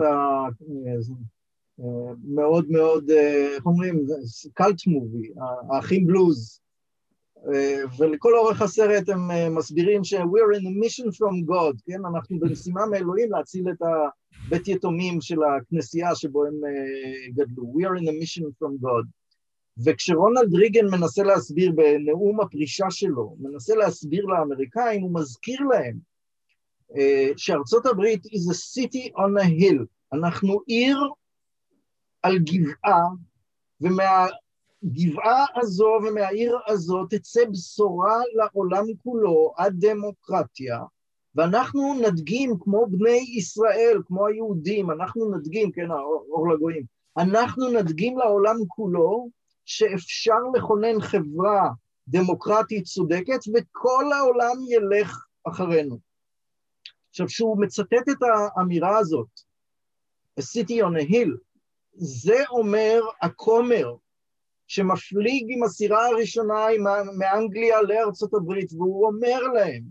[1.79, 4.05] המאוד מאוד, אה, איך אומרים,
[4.53, 5.31] קאלט מובי,
[5.71, 6.66] האחים בלוז, אה,
[7.97, 12.05] ולכל אורך הסרט הם מסבירים ש- we're in a mission from God, כן?
[12.05, 16.53] אנחנו במשימה מאלוהים להציל את הבית יתומים של הכנסייה שבו הם
[17.35, 17.73] גדלו.
[17.77, 19.05] We are in a mission from God.
[19.85, 25.97] וכשרונלד ריגן מנסה להסביר בנאום הפרישה שלו, מנסה להסביר לאמריקאים, הוא מזכיר להם
[27.37, 29.83] שארצות הברית is a city on a hill,
[30.13, 30.97] אנחנו עיר
[32.23, 33.07] על גבעה,
[34.83, 40.79] ומהגבעה הזו ומהעיר הזו תצא בשורה לעולם כולו, הדמוקרטיה,
[41.35, 46.83] ואנחנו נדגים כמו בני ישראל, כמו היהודים, אנחנו נדגים, כן, האור לגויים,
[47.17, 49.29] אנחנו נדגים לעולם כולו
[49.65, 51.69] שאפשר לכונן חברה
[52.07, 55.99] דמוקרטית צודקת וכל העולם ילך אחרינו.
[57.09, 58.17] עכשיו, כשהוא מצטט את
[58.57, 59.27] האמירה הזאת,
[60.39, 61.37] city on a hill,
[61.93, 63.95] זה אומר הכומר
[64.67, 66.65] שמפליג עם הסירה הראשונה
[67.17, 69.83] מאנגליה לארצות הברית, והוא אומר להם,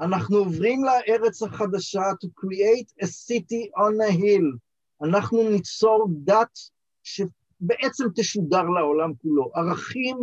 [0.00, 4.56] אנחנו עוברים לארץ החדשה to create a city on a hill,
[5.02, 6.58] אנחנו ניצור דת
[7.02, 7.22] ש...
[7.60, 10.16] בעצם תשודר לעולם כולו, ערכים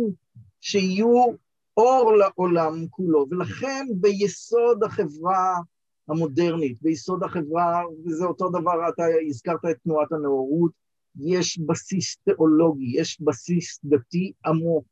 [0.60, 1.24] שיהיו
[1.76, 5.56] אור לעולם כולו, ולכן ביסוד החברה
[6.08, 10.72] המודרנית, ביסוד החברה, וזה אותו דבר, אתה הזכרת את תנועת הנאורות,
[11.20, 14.84] יש בסיס תיאולוגי, יש בסיס דתי עמוק.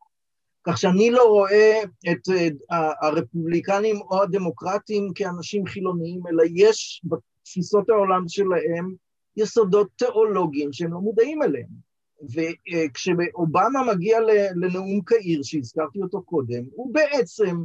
[0.66, 2.28] כך שאני לא רואה את
[3.02, 8.94] הרפובליקנים או הדמוקרטים כאנשים חילוניים, אלא יש בתפיסות העולם שלהם
[9.36, 11.94] יסודות תיאולוגיים שהם לא מודעים אליהם.
[12.34, 14.18] וכשאובמה מגיע
[14.54, 17.56] לנאום קהיר, שהזכרתי אותו קודם, הוא בעצם,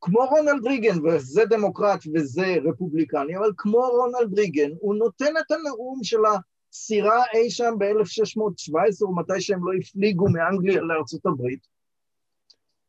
[0.00, 6.00] כמו רונלד ריגן, וזה דמוקרט וזה רפובליקני, אבל כמו רונלד ריגן, הוא נותן את הנאום
[6.02, 6.24] של
[6.72, 11.78] הסירה אי שם ב-1617, או מתי שהם לא הפליגו מאנגליה לארצות הברית.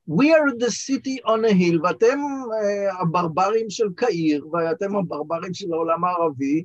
[0.10, 5.74] We are the city on a hill, ואתם uh, הברברים של קהיר, ואתם הברברים של
[5.74, 6.64] העולם הערבי,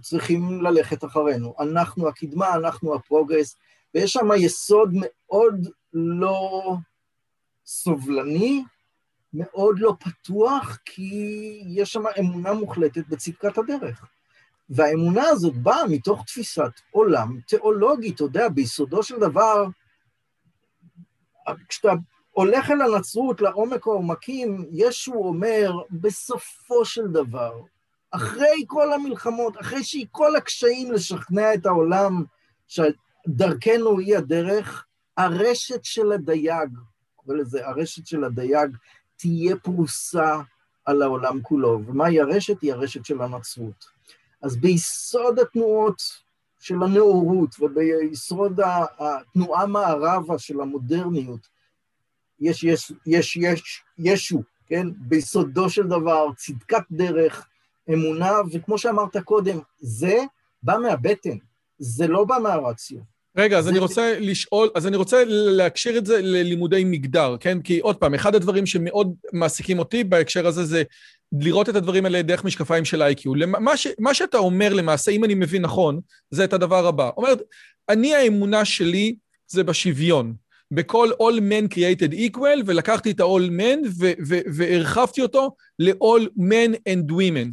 [0.00, 1.54] צריכים ללכת אחרינו.
[1.60, 3.56] אנחנו הקדמה, אנחנו הפרוגרס,
[3.94, 6.72] ויש שם יסוד מאוד לא
[7.66, 8.64] סובלני,
[9.34, 14.06] מאוד לא פתוח, כי יש שם אמונה מוחלטת בצדקת הדרך.
[14.74, 19.66] והאמונה הזאת באה מתוך תפיסת עולם תיאולוגית, אתה יודע, ביסודו של דבר,
[21.68, 21.92] כשאתה
[22.30, 27.60] הולך אל הנצרות לעומק העומקים, ישו אומר, בסופו של דבר,
[28.10, 32.24] אחרי כל המלחמות, אחרי כל הקשיים לשכנע את העולם
[32.68, 36.70] שדרכנו היא הדרך, הרשת של הדייג,
[37.16, 38.76] קורא לזה הרשת של הדייג,
[39.16, 40.40] תהיה פרוסה
[40.84, 41.80] על העולם כולו.
[41.86, 42.60] ומהי הרשת?
[42.62, 43.91] היא הרשת של הנצרות.
[44.42, 46.02] אז ביסוד התנועות
[46.60, 48.60] של הנאורות וביסוד
[48.98, 51.48] התנועה מערבה של המודרניות,
[52.40, 54.86] יש, יש, יש, יש, ישו, כן?
[54.96, 57.46] ביסודו של דבר, צדקת דרך,
[57.92, 60.18] אמונה, וכמו שאמרת קודם, זה
[60.62, 61.36] בא מהבטן,
[61.78, 63.11] זה לא בא מהרציו.
[63.36, 67.60] רגע, אז אני רוצה לשאול, אז אני רוצה להקשיר את זה ללימודי מגדר, כן?
[67.60, 70.82] כי עוד פעם, אחד הדברים שמאוד מעסיקים אותי בהקשר הזה זה
[71.40, 73.32] לראות את הדברים האלה דרך משקפיים של איי-קיו.
[73.46, 77.10] מה, מה שאתה אומר למעשה, אם אני מבין נכון, זה את הדבר הבא.
[77.16, 77.42] אומרת,
[77.88, 79.14] אני האמונה שלי
[79.48, 80.34] זה בשוויון.
[80.70, 84.04] בכל all men created equal, ולקחתי את ה-all men
[84.56, 87.48] והרחבתי אותו ל-all men and women.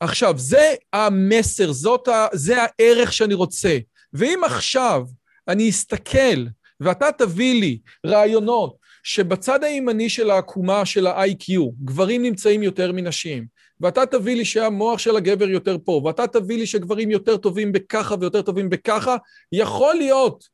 [0.00, 3.78] עכשיו, זה המסר, זאת ה, זה הערך שאני רוצה.
[4.12, 5.02] ואם עכשיו
[5.48, 6.46] אני אסתכל
[6.80, 11.52] ואתה תביא לי רעיונות שבצד הימני של העקומה של ה-IQ,
[11.84, 13.46] גברים נמצאים יותר מנשים,
[13.80, 18.14] ואתה תביא לי שהמוח של הגבר יותר פה, ואתה תביא לי שגברים יותר טובים בככה
[18.20, 19.16] ויותר טובים בככה,
[19.52, 20.48] יכול להיות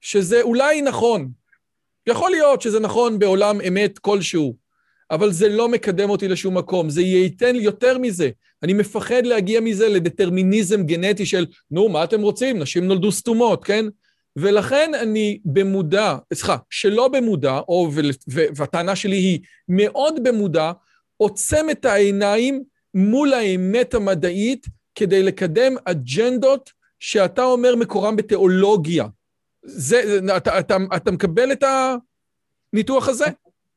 [0.00, 1.30] שזה אולי נכון.
[2.06, 4.56] יכול להיות שזה נכון בעולם אמת כלשהו,
[5.10, 8.30] אבל זה לא מקדם אותי לשום מקום, זה ייתן לי יותר מזה.
[8.62, 12.58] אני מפחד להגיע מזה לדטרמיניזם גנטי של, נו, מה אתם רוצים?
[12.58, 13.86] נשים נולדו סתומות, כן?
[14.36, 17.90] ולכן אני במודע, סליחה, שלא במודע, או,
[18.26, 20.72] והטענה שלי היא מאוד במודע,
[21.16, 22.62] עוצם את העיניים
[22.94, 29.06] מול האמת המדעית כדי לקדם אג'נדות שאתה אומר מקורם בתיאולוגיה.
[29.62, 31.64] זה, אתה, אתה, אתה מקבל את
[32.72, 33.24] הניתוח הזה?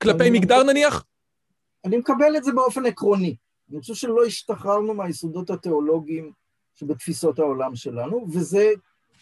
[0.01, 1.03] כלפי מגדר נניח?
[1.85, 3.35] אני מקבל את זה באופן עקרוני.
[3.71, 6.31] אני חושב שלא השתחררנו מהיסודות התיאולוגיים
[6.75, 8.69] שבתפיסות העולם שלנו, וזה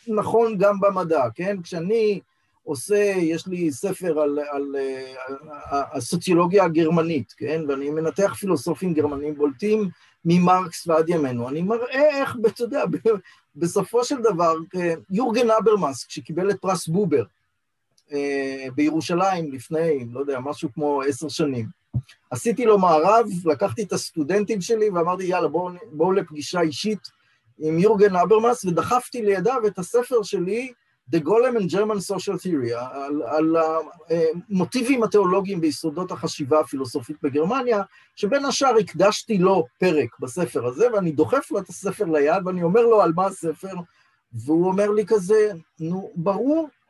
[0.08, 1.62] נכון גם במדע, כן?
[1.62, 2.20] כשאני
[2.64, 4.76] עושה, יש לי ספר על, על, על,
[5.28, 7.62] על הסוציולוגיה הגרמנית, כן?
[7.68, 9.90] ואני מנתח פילוסופים גרמנים בולטים
[10.26, 11.50] ממרקס ועד ימינו.
[11.50, 12.84] אני מראה איך, אתה יודע,
[13.56, 14.54] בסופו של דבר,
[15.10, 17.24] יורגן אברמאס, כשקיבל את פרס בובר
[18.12, 21.83] אה, בירושלים לפני, לא יודע, משהו כמו עשר שנים,
[22.30, 27.00] עשיתי לו מערב, לקחתי את הסטודנטים שלי ואמרתי, יאללה, בואו בוא לפגישה אישית
[27.60, 30.74] עם יורגן אברמאס, ודחפתי לידיו את הספר שלי,
[31.12, 33.56] The Golem and German Social Theory, על, על
[34.50, 37.82] המוטיבים התיאולוגיים ביסודות החשיבה הפילוסופית בגרמניה,
[38.16, 42.82] שבין השאר הקדשתי לו פרק בספר הזה, ואני דוחף לו את הספר ליד, ואני אומר
[42.82, 43.74] לו על מה הספר,
[44.34, 46.83] והוא אומר לי כזה, נו, ברור, אה,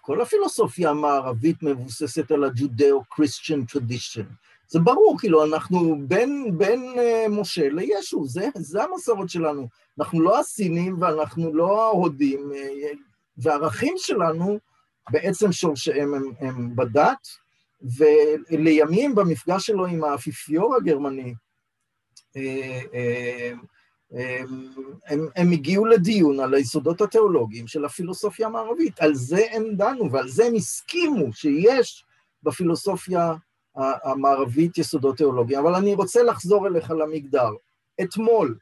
[0.00, 4.24] כל הפילוסופיה המערבית מבוססת על ה-Judeo-Christian tradition.
[4.68, 9.68] זה ברור, כאילו, אנחנו בין, בין uh, משה לישו, זה, זה המסורת שלנו.
[9.98, 12.96] אנחנו לא הסינים ואנחנו לא ההודים, uh,
[13.36, 14.58] והערכים שלנו
[15.10, 17.28] בעצם שורשיהם הם, הם בדת,
[18.50, 21.34] ולימים במפגש שלו עם האפיפיור הגרמני,
[25.06, 29.00] הם, הם, הגיעו לדיון על היסודות התיאולוגיים של הפילוסופיה המערבית.
[29.00, 32.04] על זה הם דנו ועל זה הם הסכימו שיש
[32.42, 33.34] בפילוסופיה
[33.76, 35.60] המערבית יסודות תיאולוגיים.
[35.60, 37.50] אבל אני רוצה לחזור אליך למגדר.
[38.02, 38.58] אתמול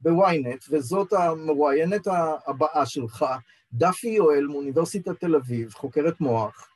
[0.00, 2.06] בוויינט, וזאת המרואיינת
[2.46, 3.24] הבאה שלך,
[3.72, 6.71] דפי יואל מאוניברסיטת תל אביב, חוקרת מוח,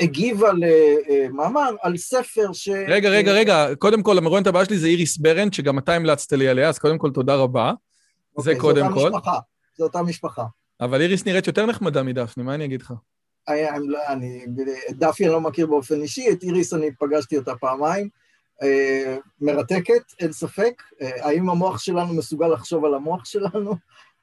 [0.00, 2.68] הגיבה למאמר על ספר ש...
[2.68, 6.48] רגע, רגע, רגע, קודם כל, המרואיינת הבאה שלי זה איריס ברנט, שגם אתה המלצת לי
[6.48, 7.72] עליה, אז קודם כל, תודה רבה.
[8.38, 9.10] זה אוקיי, קודם כל.
[9.10, 9.38] משפחה,
[9.78, 10.44] זו אותה משפחה.
[10.80, 12.92] אבל איריס נראית יותר נחמדה מדפני, מה אני אגיד לך?
[13.78, 14.46] לא, אני,
[14.90, 18.08] דפי אני לא מכיר באופן אישי, את איריס אני פגשתי אותה פעמיים.
[18.62, 20.82] אה, מרתקת, אין ספק.
[21.02, 23.74] אה, האם המוח שלנו מסוגל לחשוב על המוח שלנו?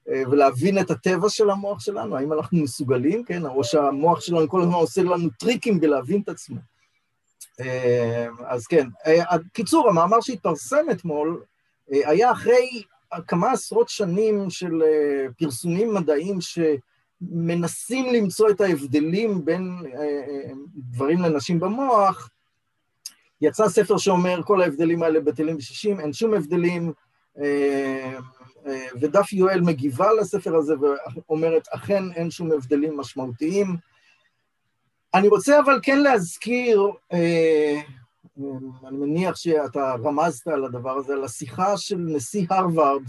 [0.09, 4.61] אה, ולהבין את הטבע של המוח שלנו, האם אנחנו מסוגלים, כן, או שהמוח שלנו כל
[4.61, 6.57] הזמן עושה לנו טריקים בלהבין את עצמו.
[7.59, 11.43] אה, אז כן, אה, קיצור, המאמר שהתפרסם אתמול
[11.87, 12.83] היה אחרי
[13.27, 14.81] כמה עשרות שנים של
[15.37, 19.77] פרסומים מדעיים שמנסים למצוא את ההבדלים בין
[20.91, 22.29] גברים לנשים במוח,
[23.41, 26.93] יצא ספר שאומר כל ההבדלים האלה בטלים ושישים, אין שום הבדלים,
[29.01, 33.75] ודף יואל מגיבה לספר הזה ואומרת, אכן אין שום הבדלים משמעותיים.
[35.13, 37.81] אני רוצה אבל כן להזכיר, אה,
[38.87, 43.03] אני מניח שאתה רמזת על הדבר הזה, על השיחה של נשיא הרווארד,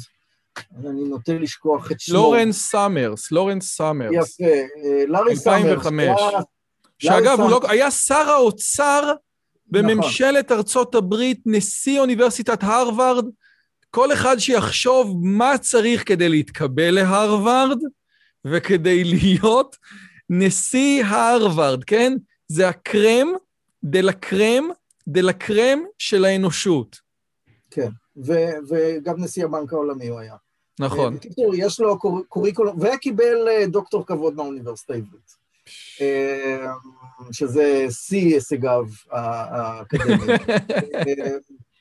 [0.86, 2.16] אני נוטה לשכוח את שמו.
[2.16, 4.12] לורנס סאמרס, לורנס סאמרס.
[4.12, 5.86] יפה, אה, לארי סאמרס.
[5.86, 6.44] 2005.
[6.98, 9.12] שאגב, הוא לא, היה שר האוצר
[9.66, 10.57] בממשלת נכון.
[10.57, 13.24] ארצות הברית, נשיא אוניברסיטת הרווארד,
[13.95, 17.78] כל אחד שיחשוב מה צריך כדי להתקבל להרווארד
[18.45, 19.76] וכדי להיות
[20.30, 22.12] נשיא הרווארד, כן?
[22.49, 23.28] זה ה crème
[23.84, 24.68] de la crème
[25.09, 26.97] de la crème של האנושות.
[27.70, 27.88] כן,
[28.26, 30.36] ו- וגם נשיא הבנק העולמי הוא היה.
[30.80, 31.14] נכון.
[31.14, 35.34] בקיצור, יש לו קוריקולום, וקיבל אה, דוקטור כבוד מהאוניברסיטה העברית.
[36.01, 36.66] אה,
[37.32, 40.20] שזה שיא הישגיו האקדמיים.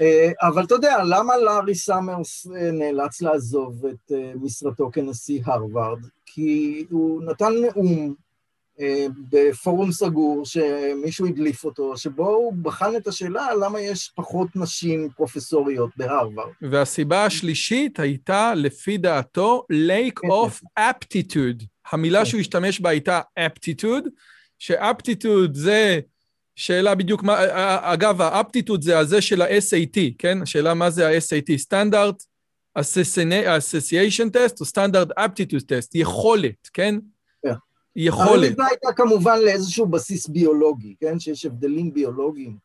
[0.00, 5.98] אה, אבל אתה יודע, למה לארי סאמרס אה, נאלץ לעזוב את אה, משרתו כנשיא הרווארד?
[6.26, 8.14] כי הוא נתן נאום
[9.30, 15.90] בפורום סגור שמישהו הדליף אותו, שבו הוא בחן את השאלה למה יש פחות נשים פרופסוריות
[15.96, 16.50] בהרווארד.
[16.62, 21.64] והסיבה השלישית הייתה, לפי דעתו, lack כן, of aptitude.
[21.92, 22.24] המילה כן.
[22.24, 24.08] שהוא השתמש בה הייתה aptitude,
[24.58, 26.00] ש aptitude זה
[26.56, 27.38] שאלה בדיוק מה,
[27.92, 30.42] אגב, ה aptitude זה הזה של ה-SAT, כן?
[30.42, 32.22] השאלה מה זה ה-SAT, סטנדרט
[32.78, 36.94] Association Test או סטנדרט אפטיטוד טסט, יכולת, כן?
[37.42, 37.52] כן.
[37.96, 38.52] יכולת.
[38.52, 41.18] אבל הייתה כמובן לאיזשהו בסיס ביולוגי, כן?
[41.18, 42.56] שיש הבדלים ביולוגיים.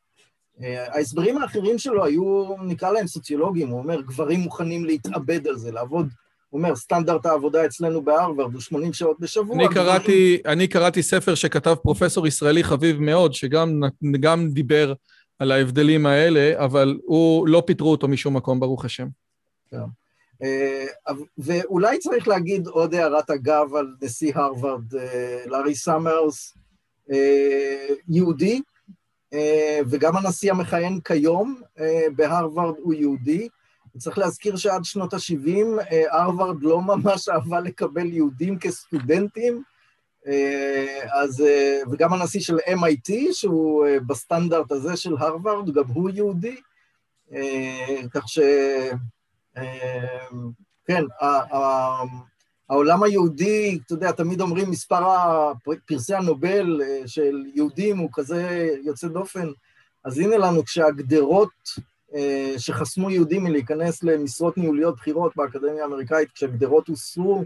[0.62, 5.72] אה, ההסברים האחרים שלו היו, נקרא להם סוציולוגיים, הוא אומר, גברים מוכנים להתאבד על זה,
[5.72, 6.08] לעבוד
[6.50, 9.56] הוא אומר, סטנדרט העבודה אצלנו בהרווארד הוא 80 שעות בשבוע.
[9.56, 14.94] אני קראתי, אני קראתי ספר שכתב פרופסור ישראלי חביב מאוד, שגם דיבר
[15.40, 19.08] על ההבדלים האלה, אבל הוא, לא פיטרו אותו משום מקום, ברוך השם.
[19.72, 19.78] כן.
[20.44, 20.86] אה,
[21.38, 26.58] ואולי צריך להגיד עוד הערת אגב על נשיא הרווארד, אה, לארי סאמרס,
[27.12, 28.62] אה, יהודי,
[29.90, 31.62] וגם הנשיא המכהן כיום
[32.16, 33.48] בהרווארד הוא יהודי.
[34.00, 39.64] צריך להזכיר שעד שנות ה-70 אה, הרווארד לא ממש אהבה לקבל יהודים כסטודנטים,
[40.28, 46.56] אה, אז, אה, וגם הנשיא של MIT, שהוא בסטנדרט הזה של הרווארד, גם הוא יהודי,
[48.12, 48.40] כך ש...
[50.86, 51.04] כן,
[52.70, 55.04] העולם היהודי, אתה יודע, תמיד אומרים מספר
[55.86, 59.48] פרסי הנובל של יהודים הוא כזה יוצא דופן,
[60.04, 61.50] אז הנה לנו, כשהגדרות
[62.58, 67.44] שחסמו יהודים מלהיכנס למשרות ניהוליות בכירות באקדמיה האמריקאית, כשהגדרות הוסרו,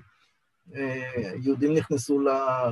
[0.75, 2.19] אה, יהודים נכנסו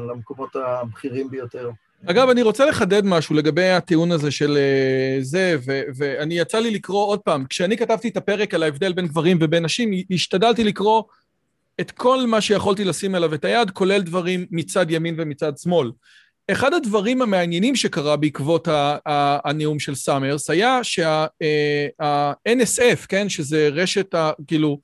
[0.07, 1.69] למקומות הבכירים ביותר.
[2.05, 6.71] אגב, אני רוצה לחדד משהו לגבי הטיעון הזה של אה, זה, ו- ואני יצא לי
[6.71, 11.03] לקרוא עוד פעם, כשאני כתבתי את הפרק על ההבדל בין גברים ובין נשים, השתדלתי לקרוא
[11.81, 15.91] את כל מה שיכולתי לשים עליו את היד, כולל דברים מצד ימין ומצד שמאל.
[16.51, 18.67] אחד הדברים המעניינים שקרה בעקבות
[19.45, 24.15] הנאום של סאמרס היה שה-NSF, אה, כן, שזה רשת,
[24.47, 24.79] כאילו,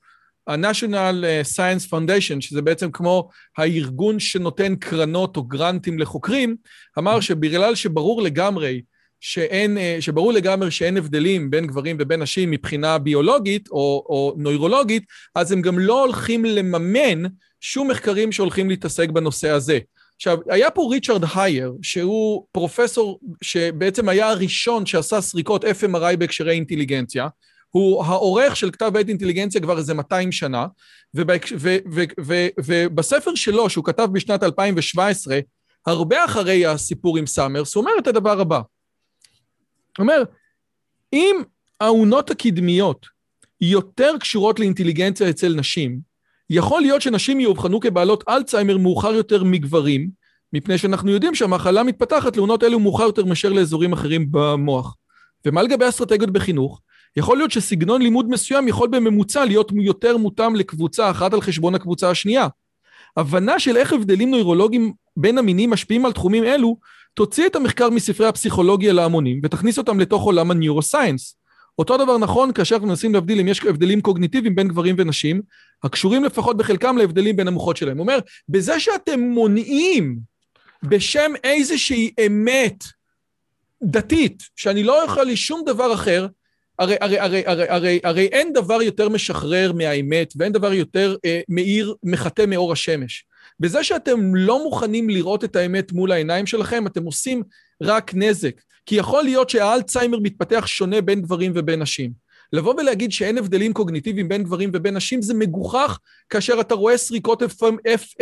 [0.46, 1.24] ה-National
[1.56, 6.56] Science Foundation, שזה בעצם כמו הארגון שנותן קרנות או גרנטים לחוקרים,
[6.98, 8.82] אמר שבגלל שברור לגמרי
[9.20, 15.04] שאין, אה, שברור לגמרי שאין הבדלים בין גברים ובין נשים מבחינה ביולוגית או, או נוירולוגית,
[15.34, 17.22] אז הם גם לא הולכים לממן
[17.60, 19.78] שום מחקרים שהולכים להתעסק בנושא הזה.
[20.18, 27.28] עכשיו, היה פה ריצ'רד הייר, שהוא פרופסור שבעצם היה הראשון שעשה סריקות FMRI בהקשרי אינטליגנציה.
[27.70, 30.66] הוא העורך של כתב עת אינטליגנציה כבר איזה 200 שנה,
[32.58, 35.38] ובספר שלו, שהוא כתב בשנת 2017,
[35.86, 38.56] הרבה אחרי הסיפור עם סאמרס, הוא אומר את הדבר הבא.
[38.56, 38.64] הוא
[39.98, 40.22] אומר,
[41.12, 41.36] אם
[41.80, 43.06] האונות הקדמיות
[43.60, 46.07] יותר קשורות לאינטליגנציה אצל נשים,
[46.50, 50.08] יכול להיות שנשים יאובחנו כבעלות אלצהיימר מאוחר יותר מגברים,
[50.52, 54.96] מפני שאנחנו יודעים שהמחלה מתפתחת לעונות אלו מאוחר יותר מאשר לאזורים אחרים במוח.
[55.46, 56.80] ומה לגבי אסטרטגיות בחינוך?
[57.16, 62.10] יכול להיות שסגנון לימוד מסוים יכול בממוצע להיות יותר מותאם לקבוצה אחת על חשבון הקבוצה
[62.10, 62.48] השנייה.
[63.16, 66.76] הבנה של איך הבדלים נוירולוגיים בין המינים משפיעים על תחומים אלו,
[67.14, 71.37] תוציא את המחקר מספרי הפסיכולוגיה להמונים ותכניס אותם לתוך עולם הניורוסיינס.
[71.78, 75.42] אותו דבר נכון כאשר אנחנו מנסים להבדיל אם יש הבדלים קוגניטיביים בין גברים ונשים,
[75.82, 77.96] הקשורים לפחות בחלקם להבדלים בין המוחות שלהם.
[77.96, 78.18] הוא אומר,
[78.48, 80.18] בזה שאתם מונעים
[80.82, 82.84] בשם איזושהי אמת
[83.82, 86.26] דתית, שאני לא יכול לשום דבר אחר,
[86.78, 91.40] הרי, הרי, הרי, הרי, הרי, הרי אין דבר יותר משחרר מהאמת ואין דבר יותר אה,
[91.48, 93.24] מאיר, מחטא מאור השמש.
[93.60, 97.42] בזה שאתם לא מוכנים לראות את האמת מול העיניים שלכם, אתם עושים
[97.82, 98.60] רק נזק.
[98.86, 102.28] כי יכול להיות שהאלצהיימר מתפתח שונה בין גברים ובין נשים.
[102.52, 105.98] לבוא ולהגיד שאין הבדלים קוגניטיביים בין גברים ובין נשים זה מגוחך
[106.30, 107.42] כאשר אתה רואה סריקות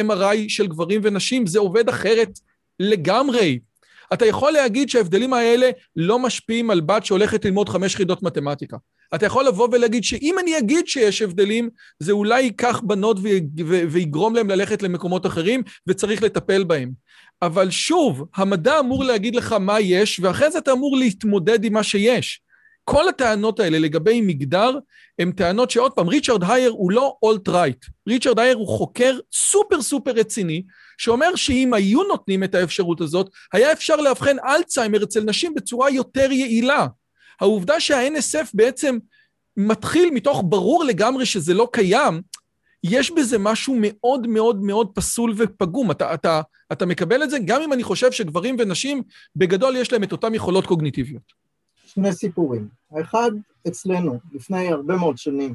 [0.00, 2.38] FMRI של גברים ונשים, זה עובד אחרת
[2.80, 3.58] לגמרי.
[4.12, 8.76] אתה יכול להגיד שההבדלים האלה לא משפיעים על בת שהולכת ללמוד חמש חידות מתמטיקה.
[9.14, 13.16] אתה יכול לבוא ולהגיד שאם אני אגיד שיש הבדלים, זה אולי ייקח בנות
[13.88, 16.90] ויגרום להם ללכת למקומות אחרים, וצריך לטפל בהם.
[17.42, 21.82] אבל שוב, המדע אמור להגיד לך מה יש, ואחרי זה אתה אמור להתמודד עם מה
[21.82, 22.40] שיש.
[22.84, 24.78] כל הטענות האלה לגבי מגדר
[25.18, 27.84] הן טענות שעוד פעם, ריצ'רד הייר הוא לא alt-right.
[28.08, 30.62] ריצ'רד הייר הוא חוקר super super רציני,
[30.98, 36.32] שאומר שאם היו נותנים את האפשרות הזאת, היה אפשר לאבחן אלצהיימר אצל נשים בצורה יותר
[36.32, 36.86] יעילה.
[37.40, 38.98] העובדה שה-NSF בעצם
[39.56, 42.22] מתחיל מתוך ברור לגמרי שזה לא קיים,
[42.90, 45.90] יש בזה משהו מאוד מאוד מאוד פסול ופגום.
[45.90, 46.40] אתה, אתה,
[46.72, 49.02] אתה מקבל את זה גם אם אני חושב שגברים ונשים,
[49.36, 51.32] בגדול יש להם את אותן יכולות קוגניטיביות.
[51.86, 52.68] שני סיפורים.
[52.90, 53.30] האחד,
[53.68, 55.54] אצלנו, לפני הרבה מאוד שנים,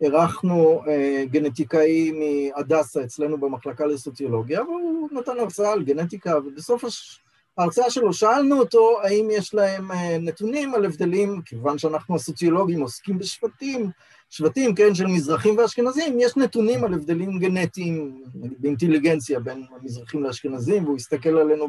[0.00, 7.20] אירחנו אה, גנטיקאי מהדסה אצלנו במחלקה לסוציולוגיה, והוא נתן הרצאה על גנטיקה, ובסוף הש...
[7.58, 13.18] ההרצאה שלו שאלנו אותו האם יש להם אה, נתונים על הבדלים, כיוון שאנחנו הסוציולוגים עוסקים
[13.18, 13.90] בשבטים,
[14.30, 20.96] שבטים, כן, של מזרחים ואשכנזים, יש נתונים על הבדלים גנטיים באינטליגנציה בין המזרחים לאשכנזים, והוא
[20.96, 21.68] הסתכל עלינו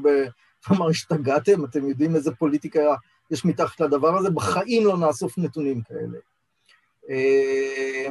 [0.69, 2.95] ואמר, השתגעתם, אתם יודעים איזה פוליטיקה
[3.31, 6.17] יש מתחת לדבר הזה, בחיים לא נאסוף נתונים כאלה.
[7.09, 8.09] אה,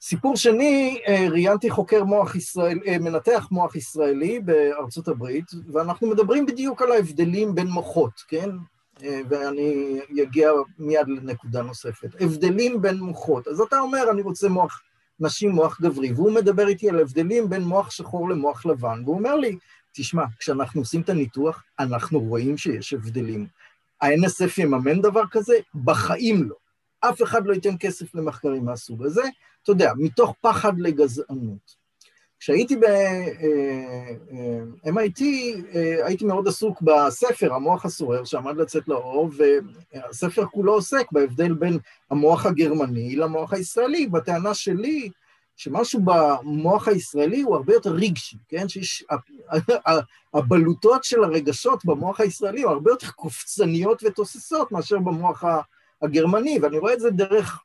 [0.00, 6.46] סיפור שני, אה, ראיינתי חוקר מוח ישראל, אה, מנתח מוח ישראלי בארצות הברית, ואנחנו מדברים
[6.46, 8.50] בדיוק על ההבדלים בין מוחות, כן?
[9.28, 12.08] ואני אגיע מיד לנקודה נוספת.
[12.20, 13.48] הבדלים בין מוחות.
[13.48, 14.82] אז אתה אומר, אני רוצה מוח
[15.20, 19.36] נשי, מוח גברי, והוא מדבר איתי על הבדלים בין מוח שחור למוח לבן, והוא אומר
[19.36, 19.56] לי,
[19.92, 23.46] תשמע, כשאנחנו עושים את הניתוח, אנחנו רואים שיש הבדלים.
[24.00, 25.54] ה-NSF יממן דבר כזה?
[25.74, 26.54] בחיים לא.
[27.00, 29.22] אף אחד לא ייתן כסף למחקרים מהסוג הזה,
[29.62, 31.81] אתה יודע, מתוך פחד לגזענות.
[32.42, 35.22] כשהייתי ב-MIT,
[35.74, 41.78] אה, הייתי מאוד עסוק בספר, המוח הסורר, שעמד לצאת לאור, והספר כולו עוסק בהבדל בין
[42.10, 44.06] המוח הגרמני למוח הישראלי.
[44.06, 45.10] בטענה שלי,
[45.56, 48.68] שמשהו במוח הישראלי הוא הרבה יותר רגשי, כן?
[48.68, 49.04] שיש...
[50.34, 55.44] הבלוטות של הרגשות במוח הישראלי הן הרבה יותר קופצניות ותוססות מאשר במוח
[56.02, 57.60] הגרמני, ואני רואה את זה דרך,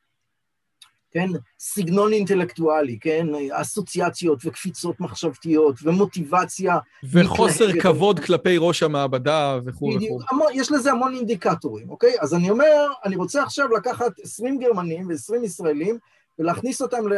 [1.10, 1.28] כן,
[1.60, 3.26] סגנון אינטלקטואלי, כן?
[3.52, 6.78] אסוציאציות וקפיצות מחשבתיות ומוטיבציה.
[7.12, 7.80] וחוסר.
[7.80, 10.50] כבוד כלפי ראש המעבדה וכו' וכו'.
[10.54, 12.14] יש לזה המון אינדיקטורים, אוקיי?
[12.20, 15.98] אז אני אומר, אני רוצה עכשיו לקחת 20 גרמנים ו-20 ישראלים,
[16.38, 17.08] ולהכניס אותם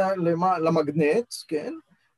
[0.61, 1.73] למגנט, כן?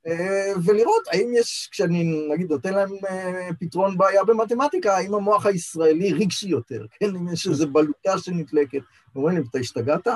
[0.06, 6.12] אה, ולראות האם יש, כשאני נגיד נותן להם אה, פתרון בעיה במתמטיקה, האם המוח הישראלי
[6.12, 7.16] רגשי יותר, כן?
[7.16, 8.80] אם יש איזו בלוטה שנתלקת.
[9.16, 10.08] אומרים לי, אתה השתגעת?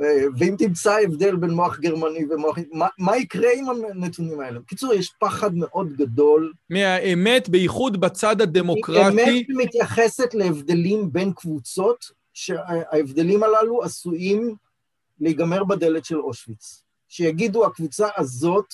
[0.00, 2.58] אה, ואם תמצא הבדל בין מוח גרמני ומוח...
[2.72, 4.60] מה, מה יקרה עם הנתונים האלה?
[4.60, 6.52] בקיצור, יש פחד מאוד גדול.
[6.70, 9.08] מהאמת, בייחוד בצד הדמוקרטי.
[9.08, 14.54] אמת מתייחסת להבדלים בין קבוצות, שההבדלים הללו עשויים
[15.20, 16.82] להיגמר בדלת של אושוויץ.
[17.08, 18.66] שיגידו, הקבוצה הזאת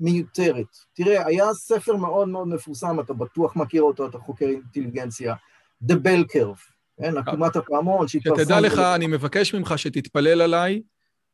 [0.00, 0.76] מיותרת.
[0.94, 5.34] תראה, היה ספר מאוד מאוד מפורסם, אתה בטוח מכיר אותו, אתה חוקר אינטליגנציה,
[5.84, 8.42] The Bell Curve, כן, עקומת הפעמון שהתפרסם...
[8.42, 10.82] שתדע לך, אני מבקש ממך שתתפלל עליי,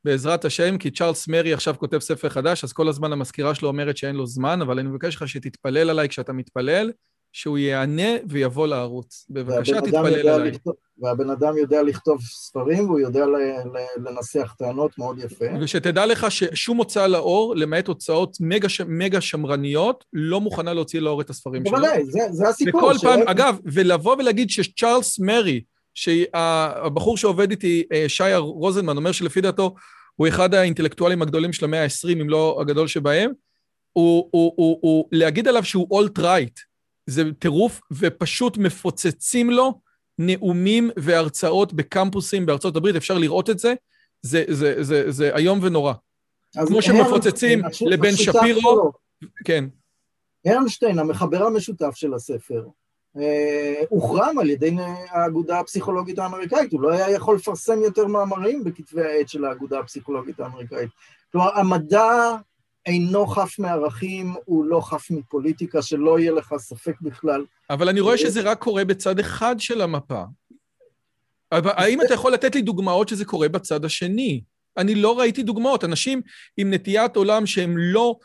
[0.05, 3.97] בעזרת השם, כי צ'ארלס מרי עכשיו כותב ספר חדש, אז כל הזמן המזכירה שלו אומרת
[3.97, 6.93] שאין לו זמן, אבל אני מבקש לך שתתפלל עליי כשאתה מתפלל,
[7.33, 9.27] שהוא יענה ויבוא לערוץ.
[9.31, 10.51] בבקשה, תתפלל עליי.
[10.51, 13.25] לכתוב, והבן אדם יודע לכתוב ספרים, והוא יודע
[13.97, 15.45] לנסח טענות מאוד יפה.
[15.61, 21.31] ושתדע לך ששום הוצאה לאור, למעט הוצאות מגה, מגה שמרניות, לא מוכנה להוציא לאור את
[21.31, 21.77] הספרים שלו.
[21.77, 22.83] בוודאי, זה, זה הסיפור.
[22.83, 25.63] וכל פעם, אגב, ולבוא ולהגיד שצ'ארלס מרי,
[25.95, 29.75] שהבחור שעובד איתי, אה, שי רוזנמן, אומר שלפי דעתו,
[30.17, 33.31] הוא אחד האינטלקטואלים הגדולים של המאה ה-20, אם לא הגדול שבהם,
[33.93, 36.61] הוא, הוא, הוא, הוא, להגיד עליו שהוא אולט-רייט,
[37.07, 39.84] זה טירוף, ופשוט מפוצצים לו
[40.19, 43.75] נאומים והרצאות בקמפוסים בארצות הברית, אפשר לראות את זה,
[44.23, 45.93] זה, זה, זה, זה איום ונורא.
[46.67, 48.93] כמו שמפוצצים לבן שפירו, שלו.
[49.45, 49.65] כן.
[50.47, 52.65] הרנשטיין, המחבר המשותף של הספר,
[53.19, 54.77] אה, הוחרם על ידי
[55.11, 60.41] האגודה הפסיכולוגית האמריקאית, הוא לא היה יכול לפרסם יותר מאמרים בכתבי העת של האגודה הפסיכולוגית
[60.41, 60.91] האמריקאית.
[61.33, 62.37] כלומר, המדע
[62.87, 67.45] אינו חף מערכים, הוא לא חף מפוליטיקה, שלא יהיה לך ספק בכלל.
[67.71, 70.23] אבל אני רואה שזה רק קורה בצד אחד של המפה.
[71.53, 74.43] אבל האם אתה יכול לתת לי דוגמאות שזה קורה בצד השני?
[74.77, 75.85] אני לא ראיתי דוגמאות.
[75.85, 76.23] אנשים
[76.57, 78.17] עם נטיית עולם שהם לא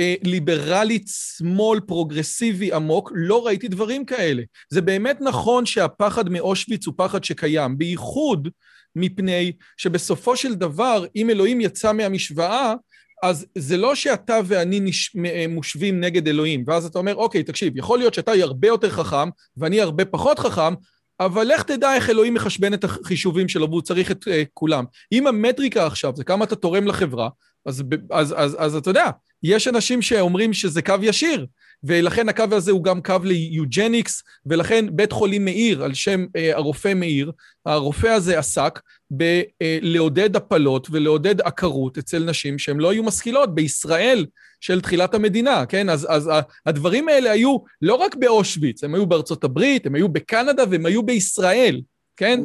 [0.00, 4.42] אה, ליברלית, שמאל, פרוגרסיבי עמוק, לא ראיתי דברים כאלה.
[4.70, 8.48] זה באמת נכון שהפחד מאושוויץ הוא פחד שקיים, בייחוד
[8.96, 12.74] מפני שבסופו של דבר, אם אלוהים יצא מהמשוואה,
[13.22, 15.16] אז זה לא שאתה ואני נש...
[15.48, 19.80] מושבים נגד אלוהים, ואז אתה אומר, אוקיי, תקשיב, יכול להיות שאתה הרבה יותר חכם ואני
[19.80, 20.74] הרבה פחות חכם,
[21.20, 24.84] אבל לך תדע איך אלוהים מחשבן את החישובים שלו, והוא צריך את uh, כולם.
[25.12, 27.28] אם המטריקה עכשיו זה כמה אתה תורם לחברה,
[27.66, 29.10] אז, אז, אז, אז, אז אתה יודע,
[29.42, 31.46] יש אנשים שאומרים שזה קו ישיר,
[31.86, 36.94] ולכן הקו הזה הוא גם קו ליוג'ניקס, ולכן בית חולים מאיר, על שם אה, הרופא
[36.94, 37.32] מאיר,
[37.66, 38.80] הרופא הזה עסק
[39.10, 44.26] בלעודד הפלות ולעודד עקרות אצל נשים שהן לא היו משכילות בישראל
[44.60, 45.88] של תחילת המדינה, כן?
[45.88, 46.30] אז, אז
[46.66, 51.02] הדברים האלה היו לא רק באושוויץ, הם היו בארצות הברית, הם היו בקנדה והם היו
[51.02, 51.80] בישראל,
[52.16, 52.40] כן?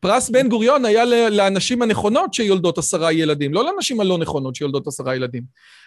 [0.00, 5.16] פרס בן גוריון היה לאנשים הנכונות שיולדות עשרה ילדים, לא לאנשים הלא נכונות שיולדות עשרה
[5.16, 5.42] ילדים.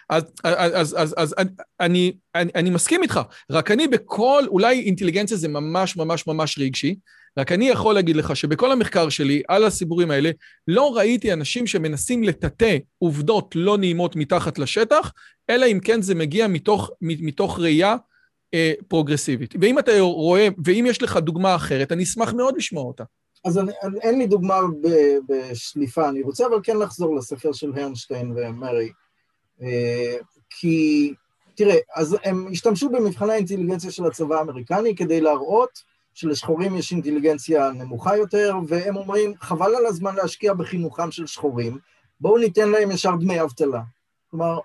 [0.08, 1.34] אז, אז, אז, אז
[1.80, 6.94] אני, אני, אני מסכים איתך, רק אני בכל, אולי אינטליגנציה זה ממש ממש ממש רגשי,
[7.38, 10.30] רק אני יכול להגיד לך שבכל המחקר שלי על הסיפורים האלה,
[10.68, 15.12] לא ראיתי אנשים שמנסים לטאטא עובדות לא נעימות מתחת לשטח,
[15.50, 17.96] אלא אם כן זה מגיע מתוך, מתוך ראייה
[18.54, 19.54] אה, פרוגרסיבית.
[19.60, 23.04] ואם אתה רואה, ואם יש לך דוגמה אחרת, אני אשמח מאוד לשמוע אותה.
[23.44, 23.72] אז אני,
[24.02, 24.60] אין לי דוגמה
[25.28, 28.92] בשליפה, אני רוצה אבל כן לחזור לספר של הרנשטיין ומרי.
[29.62, 30.16] אה,
[30.50, 31.12] כי,
[31.54, 35.82] תראה, אז הם השתמשו במבחני האינטליגנציה של הצבא האמריקני כדי להראות
[36.14, 41.78] שלשחורים יש אינטליגנציה נמוכה יותר, והם אומרים, חבל על הזמן להשקיע בחינוכם של שחורים,
[42.20, 43.80] בואו ניתן להם ישר דמי אבטלה.
[44.30, 44.58] כלומר,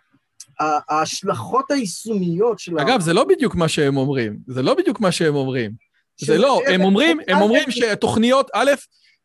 [0.60, 2.80] ההשלכות היישומיות של...
[2.80, 4.40] אגב, זה לא בדיוק מה שהם אומרים.
[4.48, 5.89] זה לא בדיוק מה שהם אומרים.
[6.20, 8.72] זה לא, הם אומרים, הם אומרים שתוכניות, א',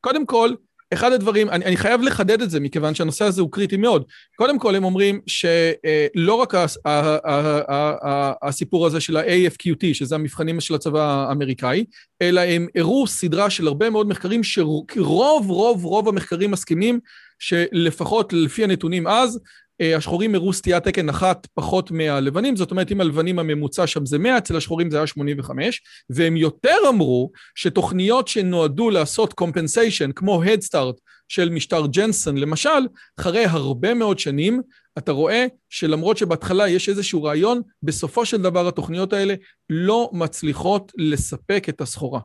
[0.01, 0.55] קודם כל,
[0.95, 4.05] אחד הדברים, אני, אני חייב לחדד את זה, מכיוון שהנושא הזה הוא קריטי מאוד.
[4.37, 6.55] קודם כל, הם אומרים שלא רק
[8.43, 11.85] הסיפור הזה של ה-AFQT, שזה המבחנים של הצבא האמריקאי,
[12.23, 17.01] אלא הם הראו סדרה של הרבה מאוד מחקרים שרוב, רוב, רוב המחקרים מסכימים
[17.39, 19.41] שלפחות לפי הנתונים אז, אה,
[19.81, 24.39] השחורים הראו סטיית תקן אחת פחות מהלבנים, זאת אומרת אם הלבנים הממוצע שם זה 100,
[24.39, 31.49] אצל השחורים זה היה 85, והם יותר אמרו שתוכניות שנועדו לעשות קומפנסיישן, כמו הדסטארט של
[31.49, 32.89] משטר ג'נסון למשל,
[33.21, 34.63] אחרי הרבה מאוד שנים,
[34.99, 39.35] אתה רואה שלמרות שבהתחלה יש איזשהו רעיון, בסופו של דבר התוכניות האלה
[39.71, 42.21] לא מצליחות לספק את הסחורה.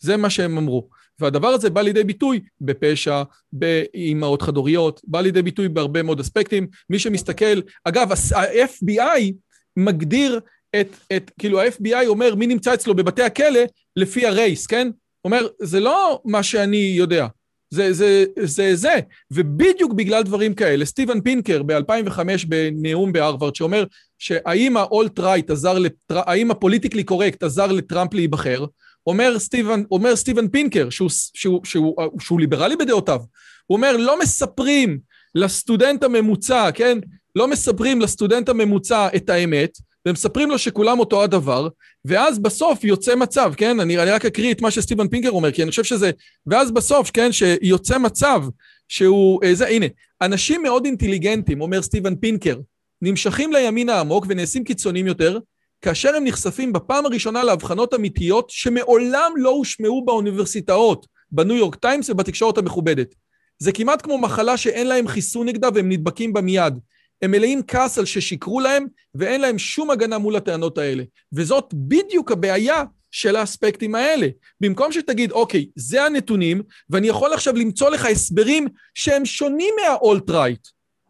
[0.00, 0.88] זה מה שהם אמרו.
[1.22, 6.66] והדבר הזה בא לידי ביטוי בפשע, באימהות חד-הוריות, בא לידי ביטוי בהרבה מאוד אספקטים.
[6.90, 9.32] מי שמסתכל, אגב, ה-FBI
[9.76, 10.40] מגדיר
[10.80, 13.60] את, את, כאילו ה-FBI אומר מי נמצא אצלו בבתי הכלא
[13.96, 14.88] לפי ה race, כן?
[15.24, 17.26] אומר, זה לא מה שאני יודע,
[17.72, 18.94] זה זה, זה זה.
[19.30, 22.18] ובדיוק בגלל דברים כאלה, סטיבן פינקר ב-2005
[22.48, 23.84] בנאום בהרווארד, שאומר
[24.18, 26.20] שהאם ה alt-right עזר, לטר...
[26.26, 28.64] האם ה politically correct עזר לטראמפ להיבחר,
[29.06, 33.20] אומר סטיבן, אומר סטיבן פינקר, שהוא, שהוא, שהוא, שהוא, שהוא ליברלי בדעותיו,
[33.66, 34.98] הוא אומר, לא מספרים
[35.34, 36.98] לסטודנט הממוצע, כן?
[37.36, 39.78] לא מספרים לסטודנט הממוצע את האמת,
[40.08, 41.68] ומספרים לו שכולם אותו הדבר,
[42.04, 43.80] ואז בסוף יוצא מצב, כן?
[43.80, 46.10] אני, אני רק אקריא את מה שסטיבן פינקר אומר, כי אני חושב שזה...
[46.46, 48.42] ואז בסוף, כן, שיוצא מצב
[48.88, 49.40] שהוא...
[49.44, 49.86] אה, זה, הנה,
[50.22, 52.58] אנשים מאוד אינטליגנטים, אומר סטיבן פינקר,
[53.02, 55.38] נמשכים לימין העמוק ונעשים קיצוניים יותר,
[55.82, 62.58] כאשר הם נחשפים בפעם הראשונה להבחנות אמיתיות שמעולם לא הושמעו באוניברסיטאות, בניו יורק טיימס ובתקשורת
[62.58, 63.14] המכובדת.
[63.58, 66.78] זה כמעט כמו מחלה שאין להם חיסון נגדה והם נדבקים בה מיד.
[67.22, 71.02] הם מלאים כעס על ששיקרו להם ואין להם שום הגנה מול הטענות האלה.
[71.32, 74.26] וזאת בדיוק הבעיה של האספקטים האלה.
[74.60, 80.68] במקום שתגיד, אוקיי, זה הנתונים, ואני יכול עכשיו למצוא לך הסברים שהם שונים מהאולט-רייט.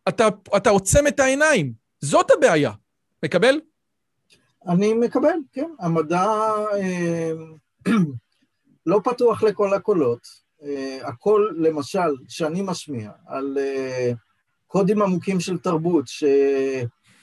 [0.08, 1.72] אתה, אתה עוצם את העיניים.
[2.00, 2.70] זאת הבעיה.
[3.24, 3.60] מקבל?
[4.68, 5.70] אני מקבל, כן.
[5.80, 6.26] המדע
[6.72, 7.32] אה,
[8.86, 10.42] לא פתוח לכל הקולות.
[10.62, 14.12] אה, הקול, למשל, שאני משמיע על אה,
[14.66, 16.04] קודים עמוקים של תרבות,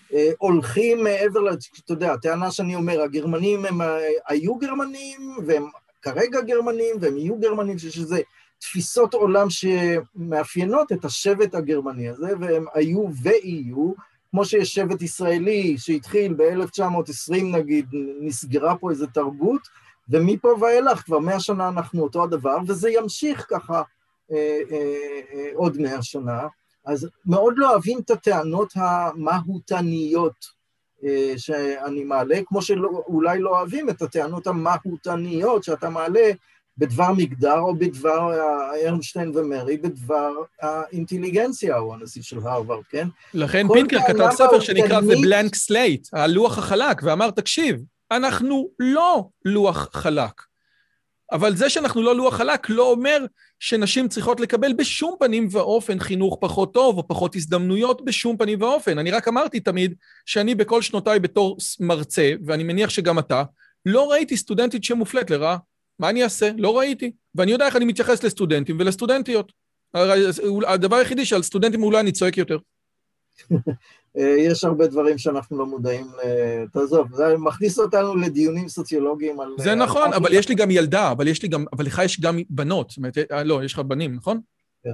[0.06, 1.54] שהולכים מעבר,
[1.86, 3.82] אתה יודע, הטענה שאני אומר, הגרמנים הם
[4.28, 5.66] היו גרמנים, והם
[6.02, 8.22] כרגע גרמנים, והם יהיו גרמנים, שיש איזה
[8.60, 13.94] תפיסות עולם שמאפיינות את השבט הגרמני הזה, והם היו ויהיו,
[14.32, 17.86] כמו שיש שבט ישראלי שהתחיל ב-1920 נגיד,
[18.22, 19.62] נסגרה פה איזו תרבות,
[20.10, 23.82] ומפה ואילך כבר מאה שנה אנחנו אותו הדבר, וזה ימשיך ככה
[24.32, 26.48] אה, אה, אה, עוד מאה שנה.
[26.86, 30.60] אז מאוד לא אוהבים את הטענות המהותניות
[31.04, 36.32] אה, שאני מעלה, כמו שאולי לא אוהבים את הטענות המהותניות שאתה מעלה
[36.80, 38.32] בדבר מגדר או בדבר
[38.86, 40.32] ארנשטיין ומרי, בדבר
[40.62, 43.08] האינטליגנציה, הוא הנשיא של הרווארד, כן?
[43.34, 47.82] לכן פינקר כתב ספר שנקרא The Blank Slate, הלוח החלק, ואמר, תקשיב,
[48.12, 50.42] אנחנו לא לוח חלק.
[51.32, 53.26] אבל זה שאנחנו לא לוח חלק לא אומר
[53.60, 58.98] שנשים צריכות לקבל בשום פנים ואופן חינוך פחות טוב או פחות הזדמנויות בשום פנים ואופן.
[58.98, 59.96] אני רק אמרתי תמיד
[60.26, 63.44] שאני בכל שנותיי בתור מרצה, ואני מניח שגם אתה,
[63.86, 65.58] לא ראיתי סטודנטית שמופלית לרעה.
[66.00, 66.52] מה אני אעשה?
[66.58, 67.12] לא ראיתי.
[67.36, 69.52] ואני יודע איך אני מתייחס לסטודנטים ולסטודנטיות.
[70.68, 72.58] הדבר היחידי שעל סטודנטים אולי אני צועק יותר.
[74.16, 76.08] יש הרבה דברים שאנחנו לא מודעים,
[76.74, 79.50] תעזוב, זה מכניס אותנו לדיונים סוציולוגיים על...
[79.58, 82.40] זה נכון, אבל יש לי גם ילדה, אבל יש לי גם, אבל לך יש גם
[82.50, 84.42] בנות, זאת אומרת, אה, לא, יש לך בנים, נכון?
[84.84, 84.92] כן,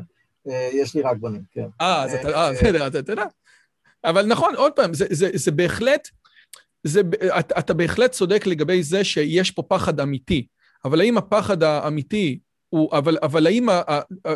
[0.50, 1.66] אה, יש לי רק בנים, כן.
[1.82, 3.26] אה, אז אתה, אה, בסדר, אתה יודע.
[4.04, 4.92] אבל נכון, עוד פעם,
[5.34, 6.08] זה בהחלט,
[7.60, 10.48] אתה בהחלט צודק לגבי זה שיש פה פחד אמיתי.
[10.86, 12.40] אבל האם הפחד האמיתי
[12.70, 13.68] הוא, אבל, אבל האם,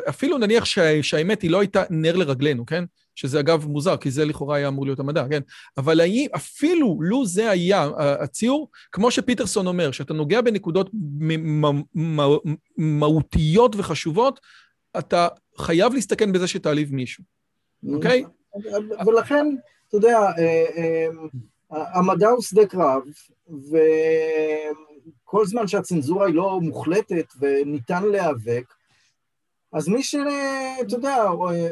[0.09, 2.83] אפילו נניח שה, שהאמת היא לא הייתה נר לרגלינו, כן?
[3.15, 5.41] שזה אגב מוזר, כי זה לכאורה היה אמור להיות המדע, כן?
[5.77, 10.89] אבל האם, אפילו לו זה היה הציור, כמו שפיטרסון אומר, שאתה נוגע בנקודות
[12.77, 14.39] מהותיות וחשובות,
[14.99, 17.23] אתה חייב להסתכן בזה שתעליב מישהו,
[17.93, 18.23] אוקיי?
[19.07, 19.45] ולכן,
[19.87, 23.01] אתה יודע, אה, אה, המדע הוא שדה קרב,
[25.29, 28.73] וכל זמן שהצנזורה היא לא מוחלטת וניתן להיאבק,
[29.73, 31.25] אז מי שאתה יודע,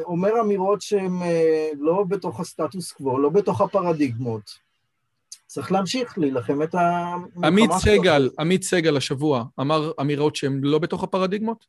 [0.04, 4.58] אומר אמירות שהן אה, לא בתוך הסטטוס קוו, לא בתוך הפרדיגמות,
[5.46, 7.46] צריך להמשיך להילחם את המלחמה.
[7.46, 11.66] עמית סגל, עמית סגל השבוע אמר אמירות שהן לא בתוך הפרדיגמות?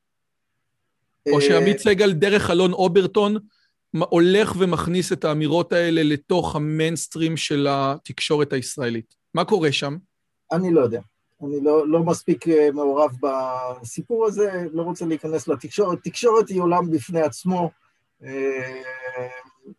[1.32, 3.38] או אה, שעמית סגל דרך אלון אוברטון
[3.92, 9.16] הולך ומכניס את האמירות האלה לתוך המיינסטרים של התקשורת הישראלית?
[9.34, 9.98] מה קורה שם?
[10.52, 11.02] אני לא יודע.
[11.44, 16.00] אני לא, לא מספיק אה, מעורב בסיפור הזה, לא רוצה להיכנס לתקשורת.
[16.04, 17.72] תקשורת היא עולם בפני עצמו,
[18.24, 18.82] אה,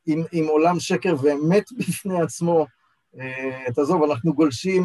[0.07, 2.67] עם, עם עולם שקר ואמת בפני עצמו.
[3.21, 4.85] אה, תעזוב, אנחנו גולשים...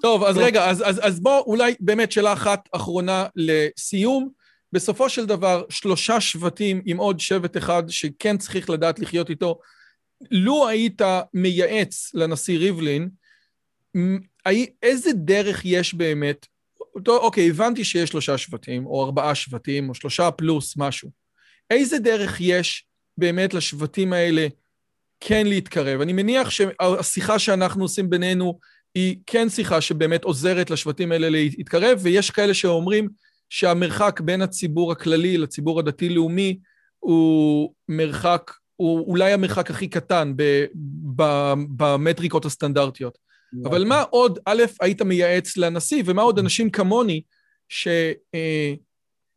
[0.00, 4.28] טוב, אז רגע, אז, אז, אז בוא אולי באמת שאלה אחת אחרונה לסיום.
[4.72, 9.58] בסופו של דבר, שלושה שבטים עם עוד שבט אחד שכן צריך לדעת לחיות איתו.
[10.30, 11.02] לו היית
[11.34, 13.08] מייעץ לנשיא ריבלין,
[14.82, 16.46] איזה דרך יש באמת?
[17.08, 21.10] אוקיי, הבנתי שיש שלושה שבטים, או ארבעה שבטים, או שלושה פלוס משהו.
[21.70, 22.86] איזה דרך יש
[23.18, 24.46] באמת לשבטים האלה
[25.20, 26.00] כן להתקרב?
[26.00, 28.58] אני מניח שהשיחה שאנחנו עושים בינינו
[28.94, 33.08] היא כן שיחה שבאמת עוזרת לשבטים האלה להתקרב, ויש כאלה שאומרים
[33.50, 36.58] שהמרחק בין הציבור הכללי לציבור הדתי-לאומי
[36.98, 40.32] הוא מרחק, הוא אולי המרחק הכי קטן
[41.76, 43.18] במטריקות הסטנדרטיות.
[43.64, 47.22] אבל מה עוד, א', היית מייעץ לנשיא, ומה עוד אנשים כמוני,
[47.68, 47.88] ש,
[48.34, 48.74] אה,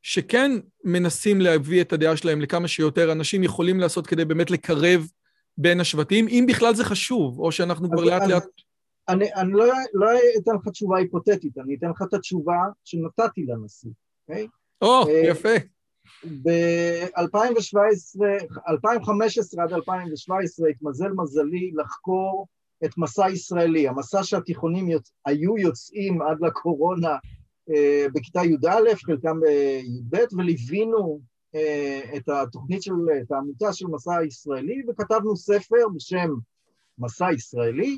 [0.01, 0.51] שכן
[0.83, 5.07] מנסים להביא את הדעה שלהם לכמה שיותר אנשים יכולים לעשות כדי באמת לקרב
[5.57, 8.43] בין השבטים, אם בכלל זה חשוב, או שאנחנו כבר לאט לאט...
[9.09, 13.89] אני, אני לא, לא אתן לך תשובה היפותטית, אני אתן לך את התשובה שנתתי לנשיא,
[14.29, 14.47] אוקיי?
[14.81, 15.55] או, oh, יפה.
[16.23, 18.19] ב-2017,
[18.69, 22.47] 2015 עד 2017 התמזל מזלי לחקור
[22.85, 25.11] את מסע ישראלי, המסע שהתיכונים יוצ...
[25.25, 27.17] היו יוצאים עד לקורונה
[27.69, 31.19] אה, בכיתה י"א, חלקם בי"ב, וליווינו
[31.55, 36.29] אה, את התוכנית של, את העמותה של מסע הישראלי, וכתבנו ספר בשם
[36.99, 37.97] מסע ישראלי,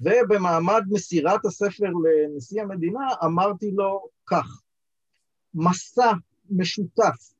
[0.00, 4.62] ובמעמד מסירת הספר לנשיא המדינה אמרתי לו כך,
[5.54, 6.12] מסע
[6.50, 7.34] משותף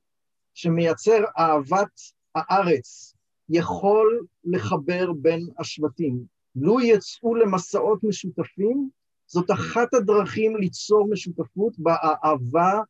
[0.55, 2.01] שמייצר אהבת
[2.35, 3.15] הארץ
[3.49, 6.36] יכול לחבר בין השבטים.
[6.57, 8.89] לו יצאו למסעות משותפים,
[9.27, 12.81] זאת אחת הדרכים ליצור משותפות באהבה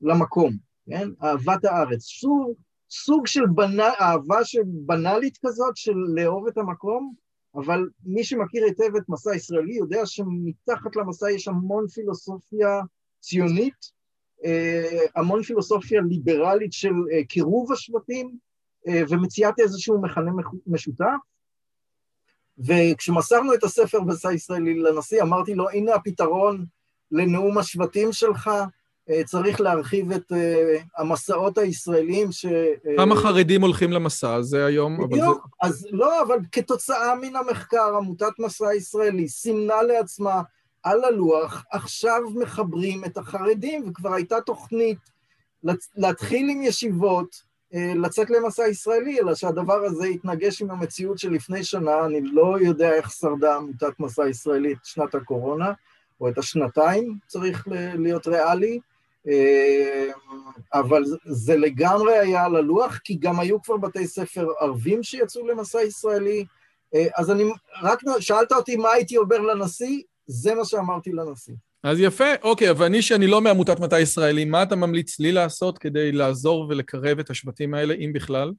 [0.00, 0.52] למקום,
[0.90, 1.08] כן?
[1.22, 2.02] אהבת הארץ.
[2.02, 2.52] סוג,
[2.90, 7.14] סוג של בנה, אהבה בנאלית כזאת של לאהוב את המקום,
[7.54, 12.80] אבל מי שמכיר היטב את מסע הישראלי יודע שמתחת למסע יש המון פילוסופיה
[13.20, 13.92] ציונית,
[14.44, 18.36] אה, המון פילוסופיה ליברלית של אה, קירוב השבטים
[18.88, 20.30] אה, ומציאת איזשהו מכנה
[20.66, 21.31] משותף,
[22.58, 26.64] וכשמסרנו את הספר מסע ישראלי לנשיא, אמרתי לו, הנה הפתרון
[27.10, 28.50] לנאום השבטים שלך,
[29.10, 32.46] אה, צריך להרחיב את אה, המסעות הישראלים ש...
[32.46, 35.08] אה, כמה חרדים הולכים למסע הזה היום?
[35.08, 35.68] בדיוק, זה...
[35.68, 40.42] אז לא, אבל כתוצאה מן המחקר, עמותת מסע ישראלי סימנה לעצמה
[40.82, 44.98] על הלוח, עכשיו מחברים את החרדים, וכבר הייתה תוכנית
[45.96, 52.04] להתחיל עם ישיבות, לצאת למסע ישראלי, אלא שהדבר הזה יתנגש עם המציאות של לפני שנה,
[52.04, 55.72] אני לא יודע איך שרדה עמותת מסע ישראלי את שנת הקורונה,
[56.20, 58.80] או את השנתיים, צריך להיות ריאלי,
[59.28, 60.08] אה,
[60.74, 65.82] אבל זה לגמרי היה על הלוח, כי גם היו כבר בתי ספר ערבים שיצאו למסע
[65.82, 66.44] ישראלי,
[66.94, 67.44] אה, אז אני
[67.82, 71.54] רק, שאלת אותי מה הייתי עובר לנשיא, זה מה שאמרתי לנשיא.
[71.82, 75.78] אז יפה, אוקיי, אבל אני שאני לא מעמותת מטה ישראלי, מה אתה ממליץ לי לעשות
[75.78, 78.52] כדי לעזור ולקרב את השבטים האלה, אם בכלל?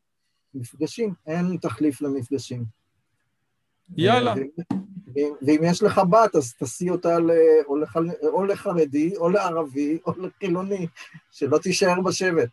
[0.54, 2.64] מפגשים, אין תחליף למפגשים.
[3.98, 4.34] יאללה.
[5.16, 7.18] ואם יש לך בת, אז תשיא אותה
[7.66, 7.96] או, לח...
[8.24, 10.88] או לחרדי, או לערבי, או לחילוני,
[11.32, 12.50] שלא תישאר בשבט.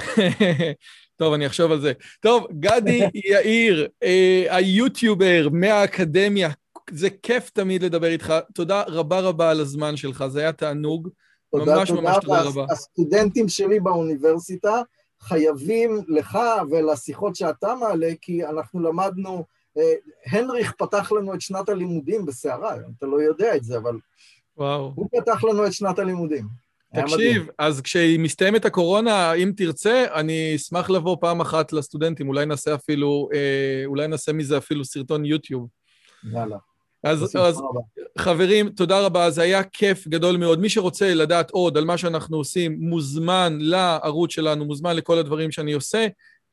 [1.16, 1.92] טוב, אני אחשוב על זה.
[2.20, 3.00] טוב, גדי
[3.30, 6.50] יאיר, אה, היוטיובר מהאקדמיה,
[6.90, 8.34] זה כיף תמיד לדבר איתך.
[8.54, 11.08] תודה רבה רבה על הזמן שלך, זה היה תענוג.
[11.50, 12.64] תודה, ממש תודה, ממש תודה רבה.
[12.70, 14.82] הסטודנטים שלי באוניברסיטה
[15.20, 16.38] חייבים לך
[16.70, 19.44] ולשיחות שאתה מעלה, כי אנחנו למדנו,
[19.78, 19.92] אה,
[20.26, 23.98] הנריך פתח לנו את שנת הלימודים בסערה, אתה לא יודע את זה, אבל...
[24.56, 24.92] וואו.
[24.96, 26.46] הוא פתח לנו את שנת הלימודים.
[26.94, 33.28] תקשיב, אז כשמסתיימת הקורונה, אם תרצה, אני אשמח לבוא פעם אחת לסטודנטים, אולי נעשה אפילו,
[33.34, 35.68] אה, אולי נעשה מזה אפילו סרטון יוטיוב.
[36.32, 36.56] יאללה.
[37.02, 37.62] אז, אז
[38.18, 40.60] חברים, תודה רבה, זה היה כיף גדול מאוד.
[40.60, 45.72] מי שרוצה לדעת עוד על מה שאנחנו עושים, מוזמן לערוץ שלנו, מוזמן לכל הדברים שאני
[45.72, 46.06] עושה.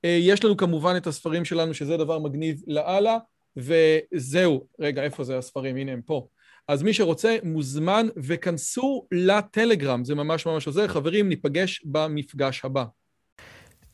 [0.06, 3.18] אה, יש לנו כמובן את הספרים שלנו, שזה דבר מגניב לאללה,
[3.57, 4.68] וזהו.
[4.80, 5.78] רגע, איפה זה הספרים?
[5.78, 6.28] הנה הם פה.
[6.68, 10.88] אז מי שרוצה, מוזמן, וכנסו לטלגרם, זה ממש ממש עוזר.
[10.88, 12.86] חברים, ניפגש במפגש הבא.